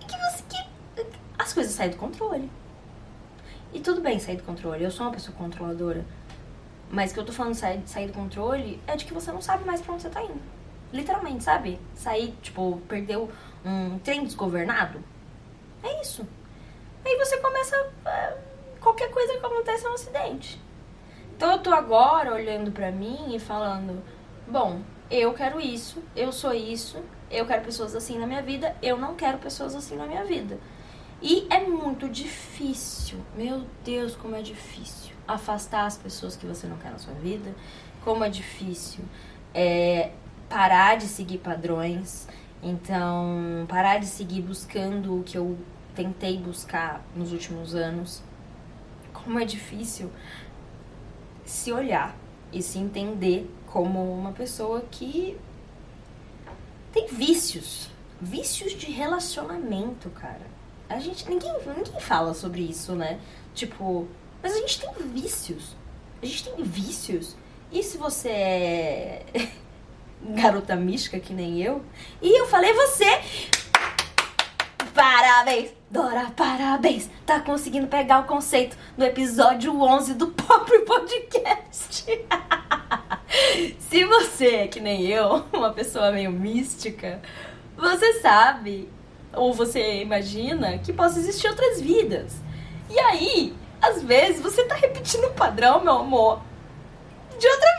que 0.00 0.16
você 0.18 0.42
que 0.48 1.06
as 1.38 1.52
coisas 1.52 1.72
saem 1.72 1.90
do 1.90 1.96
controle. 1.96 2.50
E 3.72 3.80
tudo 3.80 4.00
bem 4.00 4.18
sair 4.18 4.36
do 4.36 4.42
controle. 4.42 4.84
Eu 4.84 4.90
sou 4.90 5.06
uma 5.06 5.12
pessoa 5.12 5.36
controladora. 5.36 6.04
Mas 6.90 7.12
que 7.12 7.18
eu 7.18 7.24
tô 7.24 7.32
falando 7.32 7.54
sair, 7.54 7.80
sair 7.86 8.06
do 8.06 8.12
controle 8.12 8.80
é 8.86 8.96
de 8.96 9.06
que 9.06 9.14
você 9.14 9.32
não 9.32 9.40
sabe 9.40 9.64
mais 9.64 9.80
pra 9.80 9.94
onde 9.94 10.02
você 10.02 10.10
tá 10.10 10.22
indo. 10.22 10.40
Literalmente, 10.92 11.44
sabe? 11.44 11.80
Sair, 11.94 12.34
tipo, 12.42 12.80
perdeu 12.88 13.30
um 13.64 13.98
trem 13.98 14.24
desgovernado. 14.24 15.02
É 15.82 16.00
isso. 16.00 16.26
Aí 17.04 17.16
você 17.16 17.38
começa. 17.38 17.76
É, 18.04 18.36
qualquer 18.80 19.10
coisa 19.10 19.32
que 19.32 19.44
acontece 19.44 19.86
é 19.86 19.88
um 19.88 19.94
acidente. 19.94 20.60
Então 21.36 21.52
eu 21.52 21.58
tô 21.58 21.72
agora 21.72 22.32
olhando 22.32 22.70
pra 22.70 22.90
mim 22.90 23.34
e 23.34 23.38
falando: 23.38 24.02
bom, 24.46 24.80
eu 25.10 25.32
quero 25.34 25.60
isso, 25.60 26.02
eu 26.14 26.30
sou 26.32 26.52
isso, 26.52 27.02
eu 27.30 27.46
quero 27.46 27.64
pessoas 27.64 27.94
assim 27.94 28.18
na 28.18 28.26
minha 28.26 28.42
vida, 28.42 28.76
eu 28.82 28.96
não 28.96 29.14
quero 29.14 29.38
pessoas 29.38 29.74
assim 29.74 29.96
na 29.96 30.06
minha 30.06 30.24
vida. 30.24 30.58
E 31.20 31.46
é 31.50 31.60
muito 31.60 32.08
difícil, 32.08 33.18
meu 33.36 33.64
Deus, 33.84 34.16
como 34.16 34.34
é 34.34 34.42
difícil 34.42 35.12
afastar 35.26 35.86
as 35.86 35.96
pessoas 35.96 36.34
que 36.34 36.44
você 36.44 36.66
não 36.66 36.76
quer 36.76 36.90
na 36.90 36.98
sua 36.98 37.14
vida, 37.14 37.54
como 38.04 38.24
é 38.24 38.28
difícil 38.28 39.04
é, 39.54 40.10
parar 40.52 40.98
de 40.98 41.06
seguir 41.06 41.38
padrões, 41.38 42.28
então, 42.62 43.64
parar 43.66 43.98
de 43.98 44.06
seguir 44.06 44.42
buscando 44.42 45.20
o 45.20 45.22
que 45.24 45.38
eu 45.38 45.58
tentei 45.94 46.36
buscar 46.36 47.02
nos 47.16 47.32
últimos 47.32 47.74
anos. 47.74 48.22
Como 49.14 49.38
é 49.38 49.46
difícil 49.46 50.12
se 51.42 51.72
olhar 51.72 52.14
e 52.52 52.62
se 52.62 52.78
entender 52.78 53.50
como 53.66 54.14
uma 54.14 54.32
pessoa 54.32 54.82
que 54.90 55.38
tem 56.92 57.06
vícios, 57.06 57.88
vícios 58.20 58.74
de 58.74 58.92
relacionamento, 58.92 60.10
cara. 60.10 60.46
A 60.86 60.98
gente 60.98 61.26
ninguém 61.30 61.50
ninguém 61.66 61.98
fala 61.98 62.34
sobre 62.34 62.60
isso, 62.60 62.94
né? 62.94 63.18
Tipo, 63.54 64.06
mas 64.42 64.52
a 64.52 64.58
gente 64.58 64.80
tem 64.82 64.92
vícios. 65.08 65.74
A 66.22 66.26
gente 66.26 66.44
tem 66.44 66.62
vícios. 66.62 67.34
E 67.72 67.82
se 67.82 67.96
você 67.96 68.28
é 68.28 69.24
garota 70.24 70.76
mística 70.76 71.18
que 71.18 71.32
nem 71.32 71.60
eu. 71.60 71.82
E 72.20 72.40
eu 72.40 72.46
falei, 72.46 72.72
você. 72.72 73.06
Parabéns! 74.94 75.70
Dora, 75.90 76.30
parabéns! 76.36 77.08
Tá 77.26 77.40
conseguindo 77.40 77.86
pegar 77.86 78.20
o 78.20 78.24
conceito 78.24 78.76
do 78.96 79.04
episódio 79.04 79.78
11 79.80 80.14
do 80.14 80.28
próprio 80.28 80.84
podcast. 80.84 82.04
Se 83.78 84.04
você 84.04 84.56
é 84.56 84.68
que 84.68 84.80
nem 84.80 85.06
eu, 85.06 85.44
uma 85.52 85.72
pessoa 85.72 86.12
meio 86.12 86.30
mística, 86.30 87.20
você 87.76 88.20
sabe, 88.20 88.88
ou 89.32 89.52
você 89.52 90.02
imagina, 90.02 90.78
que 90.78 90.92
possa 90.92 91.18
existir 91.18 91.48
outras 91.48 91.80
vidas. 91.80 92.36
E 92.90 92.98
aí, 92.98 93.54
às 93.80 94.02
vezes, 94.02 94.42
você 94.42 94.64
tá 94.64 94.74
repetindo 94.74 95.26
um 95.26 95.32
padrão, 95.32 95.82
meu 95.82 95.94
amor, 95.94 96.40
de 97.38 97.46
outra. 97.48 97.71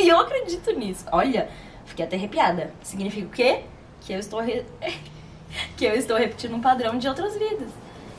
E 0.04 0.08
eu 0.08 0.18
acredito 0.18 0.72
nisso. 0.72 1.04
Olha, 1.12 1.48
fiquei 1.84 2.04
até 2.04 2.16
arrepiada. 2.16 2.72
Significa 2.82 3.26
o 3.26 3.30
quê? 3.30 3.64
Que 4.00 4.14
eu 4.14 4.18
estou 4.18 4.40
re... 4.40 4.64
que 5.76 5.84
eu 5.84 5.94
estou 5.94 6.16
repetindo 6.16 6.54
um 6.54 6.60
padrão 6.60 6.98
de 6.98 7.06
outras 7.08 7.36
vidas. 7.36 7.70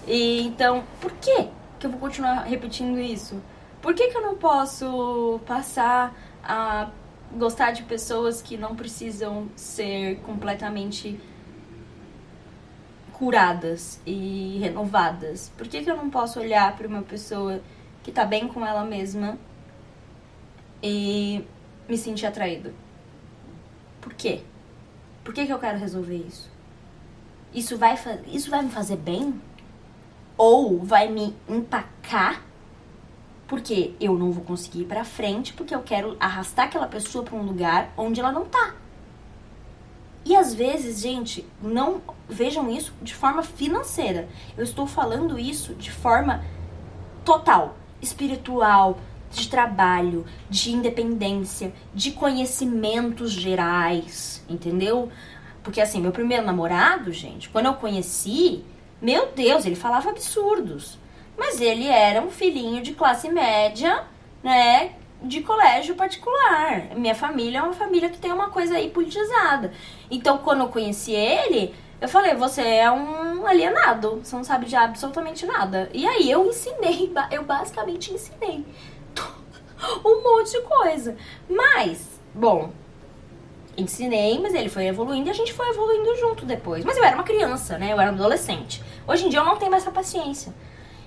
E 0.07 0.41
então, 0.41 0.83
por 0.99 1.11
que 1.13 1.47
que 1.79 1.87
eu 1.87 1.89
vou 1.89 1.99
continuar 1.99 2.43
repetindo 2.43 2.99
isso? 2.99 3.41
Por 3.81 3.95
que 3.95 4.09
que 4.09 4.17
eu 4.17 4.21
não 4.21 4.35
posso 4.35 5.39
passar 5.45 6.13
a 6.43 6.89
gostar 7.33 7.71
de 7.71 7.83
pessoas 7.83 8.41
que 8.41 8.57
não 8.57 8.75
precisam 8.75 9.47
ser 9.55 10.17
completamente 10.17 11.19
curadas 13.13 13.99
e 14.05 14.59
renovadas? 14.61 15.51
Por 15.57 15.67
que 15.67 15.83
que 15.83 15.89
eu 15.89 15.97
não 15.97 16.09
posso 16.09 16.39
olhar 16.39 16.75
para 16.77 16.87
uma 16.87 17.01
pessoa 17.01 17.61
que 18.03 18.11
tá 18.11 18.25
bem 18.25 18.47
com 18.47 18.65
ela 18.65 18.83
mesma 18.83 19.37
e 20.83 21.43
me 21.91 21.97
sentir 21.97 22.25
atraído. 22.25 22.73
Por 23.99 24.13
quê? 24.13 24.43
Por 25.25 25.33
que, 25.33 25.45
que 25.45 25.51
eu 25.51 25.59
quero 25.59 25.77
resolver 25.77 26.15
isso? 26.15 26.49
Isso 27.53 27.77
vai, 27.77 27.99
isso 28.27 28.49
vai 28.49 28.63
me 28.63 28.71
fazer 28.71 28.95
bem? 28.95 29.41
Ou 30.37 30.79
vai 30.79 31.09
me 31.09 31.35
empacar? 31.49 32.41
Porque 33.45 33.93
eu 33.99 34.17
não 34.17 34.31
vou 34.31 34.41
conseguir 34.41 34.83
ir 34.83 34.85
pra 34.85 35.03
frente 35.03 35.51
porque 35.51 35.75
eu 35.75 35.83
quero 35.83 36.15
arrastar 36.17 36.67
aquela 36.67 36.87
pessoa 36.87 37.25
para 37.25 37.35
um 37.35 37.43
lugar 37.43 37.91
onde 37.97 38.21
ela 38.21 38.31
não 38.31 38.45
tá. 38.45 38.73
E 40.23 40.33
às 40.33 40.53
vezes, 40.53 41.01
gente, 41.01 41.45
não 41.61 42.01
vejam 42.29 42.69
isso 42.69 42.93
de 43.01 43.13
forma 43.13 43.43
financeira. 43.43 44.29
Eu 44.55 44.63
estou 44.63 44.87
falando 44.87 45.37
isso 45.37 45.75
de 45.75 45.91
forma 45.91 46.41
total, 47.25 47.75
espiritual, 48.01 48.97
de 49.31 49.47
trabalho, 49.49 50.25
de 50.49 50.71
independência, 50.71 51.73
de 51.93 52.11
conhecimentos 52.11 53.31
gerais, 53.31 54.43
entendeu? 54.49 55.09
Porque 55.63 55.79
assim, 55.79 56.01
meu 56.01 56.11
primeiro 56.11 56.45
namorado, 56.45 57.11
gente, 57.11 57.49
quando 57.49 57.67
eu 57.67 57.73
conheci, 57.75 58.63
meu 59.01 59.31
Deus, 59.35 59.65
ele 59.65 59.75
falava 59.75 60.09
absurdos. 60.09 60.99
Mas 61.37 61.61
ele 61.61 61.87
era 61.87 62.21
um 62.21 62.29
filhinho 62.29 62.83
de 62.83 62.93
classe 62.93 63.29
média, 63.29 64.03
né? 64.43 64.91
De 65.23 65.41
colégio 65.41 65.95
particular. 65.95 66.95
Minha 66.95 67.15
família 67.15 67.59
é 67.59 67.61
uma 67.61 67.73
família 67.73 68.09
que 68.09 68.17
tem 68.17 68.31
uma 68.31 68.49
coisa 68.49 68.75
aí 68.75 68.89
politizada. 68.89 69.71
Então, 70.09 70.39
quando 70.39 70.61
eu 70.61 70.67
conheci 70.67 71.13
ele, 71.13 71.73
eu 71.99 72.07
falei, 72.07 72.33
você 72.35 72.61
é 72.61 72.91
um 72.91 73.45
alienado, 73.45 74.21
você 74.23 74.35
não 74.35 74.43
sabe 74.43 74.65
de 74.65 74.75
absolutamente 74.75 75.45
nada. 75.45 75.89
E 75.93 76.07
aí 76.07 76.29
eu 76.29 76.45
ensinei, 76.47 77.11
eu 77.31 77.43
basicamente 77.43 78.13
ensinei 78.13 78.65
um 80.05 80.23
monte 80.23 80.51
de 80.51 80.61
coisa. 80.61 81.15
Mas, 81.49 82.19
bom, 82.33 82.71
ensinei, 83.77 84.39
mas 84.39 84.53
ele 84.53 84.69
foi 84.69 84.87
evoluindo 84.87 85.27
e 85.27 85.31
a 85.31 85.33
gente 85.33 85.53
foi 85.53 85.69
evoluindo 85.69 86.15
junto 86.17 86.45
depois. 86.45 86.83
Mas 86.83 86.97
eu 86.97 87.03
era 87.03 87.15
uma 87.15 87.23
criança, 87.23 87.77
né? 87.77 87.91
Eu 87.91 87.99
era 87.99 88.11
um 88.11 88.15
adolescente. 88.15 88.83
Hoje 89.07 89.25
em 89.25 89.29
dia 89.29 89.39
eu 89.39 89.45
não 89.45 89.57
tenho 89.57 89.71
mais 89.71 89.83
essa 89.83 89.91
paciência. 89.91 90.53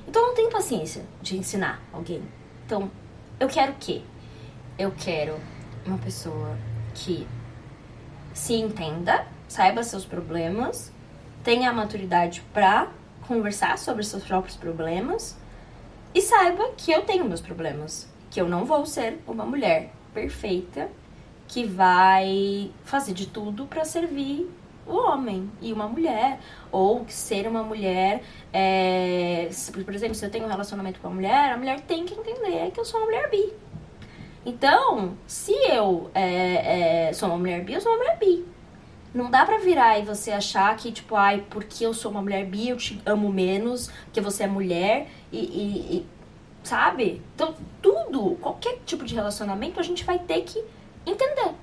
Então 0.07 0.23
eu 0.23 0.29
não 0.29 0.35
tenho 0.35 0.51
paciência 0.51 1.05
de 1.23 1.37
ensinar 1.37 1.83
alguém. 1.93 2.23
Então, 2.67 2.91
eu 3.39 3.49
quero 3.49 3.73
o 3.73 3.77
quê? 3.77 4.03
Eu 4.79 4.93
quero 4.93 5.39
uma 5.87 5.99
pessoa 5.99 6.57
que 6.95 7.27
se 8.33 8.55
entenda, 8.55 9.27
saiba 9.49 9.83
seus 9.83 10.05
problemas, 10.05 10.93
tenha 11.43 11.71
a 11.71 11.73
maturidade 11.73 12.43
pra 12.53 12.89
conversar 13.27 13.79
sobre 13.79 14.03
seus 14.03 14.25
próprios 14.25 14.57
problemas 14.57 15.37
e 16.15 16.21
saiba 16.21 16.71
que 16.77 16.91
eu 16.91 17.03
tenho 17.03 17.25
meus 17.25 17.41
problemas, 17.41 18.09
que 18.35 18.41
eu 18.41 18.49
não 18.49 18.65
vou 18.65 18.85
ser 18.85 19.21
uma 19.29 19.47
mulher 19.47 19.93
perfeita 20.13 20.91
que 21.47 21.65
vai 21.65 22.69
fazer 22.85 23.15
de 23.15 23.27
tudo 23.27 23.65
para 23.65 23.85
servir 23.85 24.51
o 24.85 24.97
homem 24.97 25.49
e 25.63 25.73
uma 25.73 25.87
mulher. 25.87 26.41
Ou 26.73 27.07
ser 27.07 27.47
uma 27.47 27.63
mulher. 27.63 28.25
É, 28.53 29.49
por 29.85 29.95
exemplo, 29.95 30.17
se 30.17 30.27
eu 30.27 30.31
tenho 30.31 30.47
um 30.47 30.49
relacionamento 30.49 30.99
com 30.99 31.07
uma 31.07 31.15
mulher, 31.15 31.53
a 31.53 31.57
mulher 31.57 31.81
tem 31.83 32.05
que 32.05 32.15
entender 32.15 32.73
que 32.73 32.81
eu 32.81 32.85
sou 32.85 32.99
uma 32.99 33.07
mulher 33.07 33.31
bi. 33.31 33.53
Então, 34.45 35.17
se 35.29 35.53
eu 35.53 36.11
é, 36.13 37.09
é, 37.09 37.13
sou 37.13 37.29
uma 37.29 37.39
mulher 37.39 37.63
bi, 37.63 37.75
eu 37.75 37.81
sou 37.81 37.93
uma 37.93 37.99
mulher 37.99 38.19
bi. 38.19 38.45
Não 39.15 39.31
dá 39.31 39.47
pra 39.47 39.59
virar 39.59 39.97
e 40.01 40.03
você 40.03 40.33
achar 40.33 40.77
que, 40.77 40.91
tipo, 40.91 41.15
ai, 41.15 41.45
porque 41.49 41.87
eu 41.87 41.95
sou 41.95 42.11
uma 42.11 42.21
mulher 42.21 42.45
bi, 42.47 42.71
eu 42.71 42.77
te 42.77 43.01
amo 43.07 43.33
menos, 43.33 43.89
porque 44.07 44.21
você 44.21 44.43
é 44.43 44.49
mulher 44.49 45.07
e, 45.31 45.39
e, 45.39 45.97
e 45.99 46.07
sabe? 46.65 47.23
Então, 47.35 47.55
tudo, 47.81 48.37
qualquer 48.41 48.79
tipo 48.85 49.05
de 49.05 49.15
relacionamento, 49.15 49.79
a 49.79 49.83
gente 49.83 50.03
vai 50.03 50.19
ter 50.19 50.41
que 50.43 50.65
entender. 51.07 51.55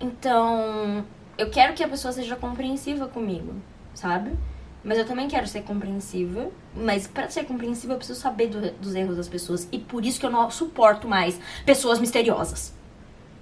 Então, 0.00 1.04
eu 1.38 1.48
quero 1.48 1.72
que 1.72 1.82
a 1.82 1.88
pessoa 1.88 2.12
seja 2.12 2.36
compreensiva 2.36 3.06
comigo, 3.06 3.54
sabe? 3.94 4.36
Mas 4.82 4.98
eu 4.98 5.06
também 5.06 5.28
quero 5.28 5.46
ser 5.46 5.62
compreensiva. 5.62 6.50
Mas 6.74 7.06
para 7.06 7.30
ser 7.30 7.44
compreensiva, 7.44 7.94
eu 7.94 7.96
preciso 7.96 8.20
saber 8.20 8.48
do, 8.48 8.72
dos 8.72 8.94
erros 8.94 9.16
das 9.16 9.28
pessoas. 9.28 9.68
E 9.72 9.78
por 9.78 10.04
isso 10.04 10.20
que 10.20 10.26
eu 10.26 10.30
não 10.30 10.50
suporto 10.50 11.08
mais 11.08 11.40
pessoas 11.64 11.98
misteriosas. 11.98 12.74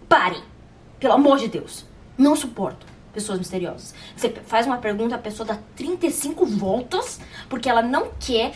Pare! 0.09 0.43
Pelo 1.01 1.15
amor 1.15 1.39
de 1.39 1.49
Deus. 1.49 1.85
Não 2.17 2.35
suporto 2.37 2.87
pessoas 3.12 3.39
misteriosas. 3.39 3.95
Você 4.15 4.29
faz 4.31 4.67
uma 4.67 4.77
pergunta, 4.77 5.15
a 5.15 5.19
pessoa 5.19 5.47
dá 5.47 5.59
35 5.75 6.45
voltas 6.45 7.19
porque 7.49 7.69
ela 7.69 7.81
não 7.81 8.11
quer 8.21 8.55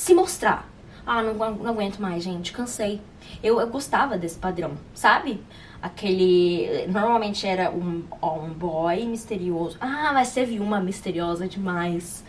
se 0.00 0.14
mostrar. 0.14 0.66
Ah, 1.06 1.22
não, 1.22 1.34
não 1.34 1.72
aguento 1.72 1.98
mais, 1.98 2.24
gente, 2.24 2.52
cansei. 2.52 3.02
Eu, 3.42 3.60
eu 3.60 3.66
gostava 3.66 4.16
desse 4.16 4.38
padrão, 4.38 4.72
sabe? 4.94 5.42
Aquele. 5.82 6.86
Normalmente 6.88 7.46
era 7.46 7.70
um, 7.70 8.04
um 8.22 8.48
boy 8.48 9.04
misterioso. 9.04 9.76
Ah, 9.78 10.10
mas 10.14 10.32
teve 10.32 10.58
uma 10.58 10.80
misteriosa 10.80 11.46
demais. 11.46 12.24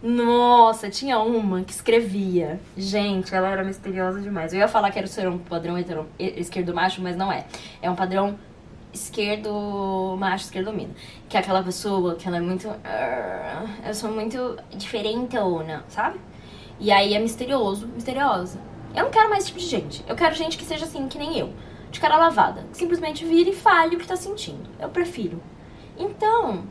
Nossa, 0.00 0.88
tinha 0.88 1.18
uma 1.18 1.62
que 1.62 1.72
escrevia. 1.72 2.60
Gente, 2.76 3.34
ela 3.34 3.48
era 3.48 3.64
misteriosa 3.64 4.20
demais. 4.20 4.52
Eu 4.52 4.60
ia 4.60 4.68
falar 4.68 4.92
que 4.92 4.98
era 4.98 5.08
ser 5.08 5.28
um 5.28 5.38
padrão 5.38 5.76
hetero, 5.76 6.06
esquerdo 6.16 6.72
macho, 6.72 7.02
mas 7.02 7.16
não 7.16 7.32
é. 7.32 7.44
É 7.82 7.90
um 7.90 7.96
padrão 7.96 8.38
esquerdo 8.92 10.16
macho, 10.16 10.44
esquerdo 10.44 10.72
mina. 10.72 10.94
Que 11.28 11.36
é 11.36 11.40
aquela 11.40 11.62
pessoa 11.64 12.14
que 12.14 12.28
ela 12.28 12.36
é 12.36 12.40
muito. 12.40 12.68
Eu 13.84 13.94
sou 13.94 14.12
muito 14.12 14.56
diferente 14.76 15.34
não, 15.34 15.82
sabe? 15.88 16.20
E 16.78 16.92
aí 16.92 17.14
é 17.14 17.18
misterioso, 17.18 17.86
misteriosa. 17.88 18.60
Eu 18.94 19.04
não 19.04 19.10
quero 19.10 19.28
mais 19.28 19.44
esse 19.44 19.52
tipo 19.52 19.60
de 19.60 19.66
gente. 19.66 20.04
Eu 20.06 20.16
quero 20.16 20.34
gente 20.34 20.56
que 20.58 20.64
seja 20.64 20.84
assim, 20.84 21.08
que 21.08 21.18
nem 21.18 21.38
eu. 21.38 21.52
De 21.90 22.00
cara 22.00 22.16
lavada. 22.16 22.64
Que 22.70 22.76
simplesmente 22.76 23.24
vire 23.24 23.50
e 23.50 23.54
fale 23.54 23.96
o 23.96 23.98
que 23.98 24.06
tá 24.06 24.16
sentindo. 24.16 24.68
Eu 24.78 24.88
prefiro. 24.88 25.40
Então, 25.98 26.64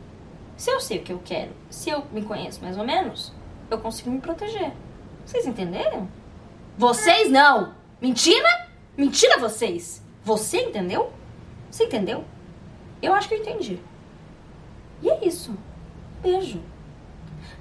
se 0.56 0.70
eu 0.70 0.80
sei 0.80 0.98
o 0.98 1.02
que 1.02 1.12
eu 1.12 1.20
quero, 1.24 1.50
se 1.68 1.90
eu 1.90 2.04
me 2.12 2.22
conheço 2.22 2.62
mais 2.62 2.78
ou 2.78 2.84
menos, 2.84 3.32
eu 3.70 3.78
consigo 3.78 4.10
me 4.10 4.20
proteger. 4.20 4.72
Vocês 5.24 5.46
entenderam? 5.46 6.08
Vocês 6.78 7.30
não! 7.30 7.74
Mentira? 8.00 8.68
Mentira 8.96 9.38
vocês! 9.38 10.02
Você 10.22 10.60
entendeu? 10.60 11.12
Você 11.70 11.84
entendeu? 11.84 12.24
Eu 13.02 13.12
acho 13.12 13.28
que 13.28 13.34
eu 13.34 13.38
entendi. 13.38 13.78
E 15.02 15.10
é 15.10 15.26
isso. 15.26 15.56
Beijo. 16.22 16.60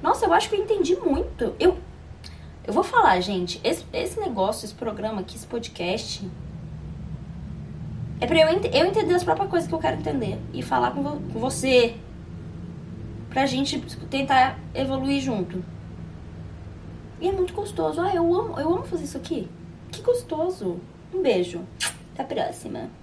Nossa, 0.01 0.25
eu 0.25 0.33
acho 0.33 0.49
que 0.49 0.55
eu 0.55 0.61
entendi 0.61 0.95
muito. 0.95 1.55
Eu, 1.59 1.77
eu 2.65 2.73
vou 2.73 2.83
falar, 2.83 3.19
gente, 3.21 3.59
esse, 3.63 3.85
esse 3.93 4.19
negócio, 4.19 4.65
esse 4.65 4.73
programa 4.73 5.21
aqui, 5.21 5.35
esse 5.35 5.45
podcast, 5.45 6.27
é 8.19 8.25
pra 8.25 8.39
eu, 8.39 8.47
eu 8.47 8.85
entender 8.85 9.13
as 9.13 9.23
próprias 9.23 9.49
coisas 9.49 9.67
que 9.67 9.75
eu 9.75 9.79
quero 9.79 9.99
entender 9.99 10.39
e 10.53 10.63
falar 10.63 10.91
com, 10.91 11.03
vo, 11.03 11.21
com 11.31 11.39
você. 11.39 11.95
Pra 13.29 13.45
gente 13.45 13.79
tentar 14.09 14.57
evoluir 14.73 15.21
junto. 15.21 15.63
E 17.19 17.27
é 17.27 17.31
muito 17.31 17.53
gostoso. 17.53 18.01
Ah, 18.01 18.15
eu 18.15 18.33
amo, 18.33 18.59
eu 18.59 18.73
amo 18.73 18.83
fazer 18.83 19.03
isso 19.03 19.17
aqui. 19.17 19.49
Que 19.91 20.01
gostoso. 20.01 20.79
Um 21.13 21.21
beijo. 21.21 21.61
Até 22.13 22.23
a 22.23 22.25
próxima. 22.25 22.89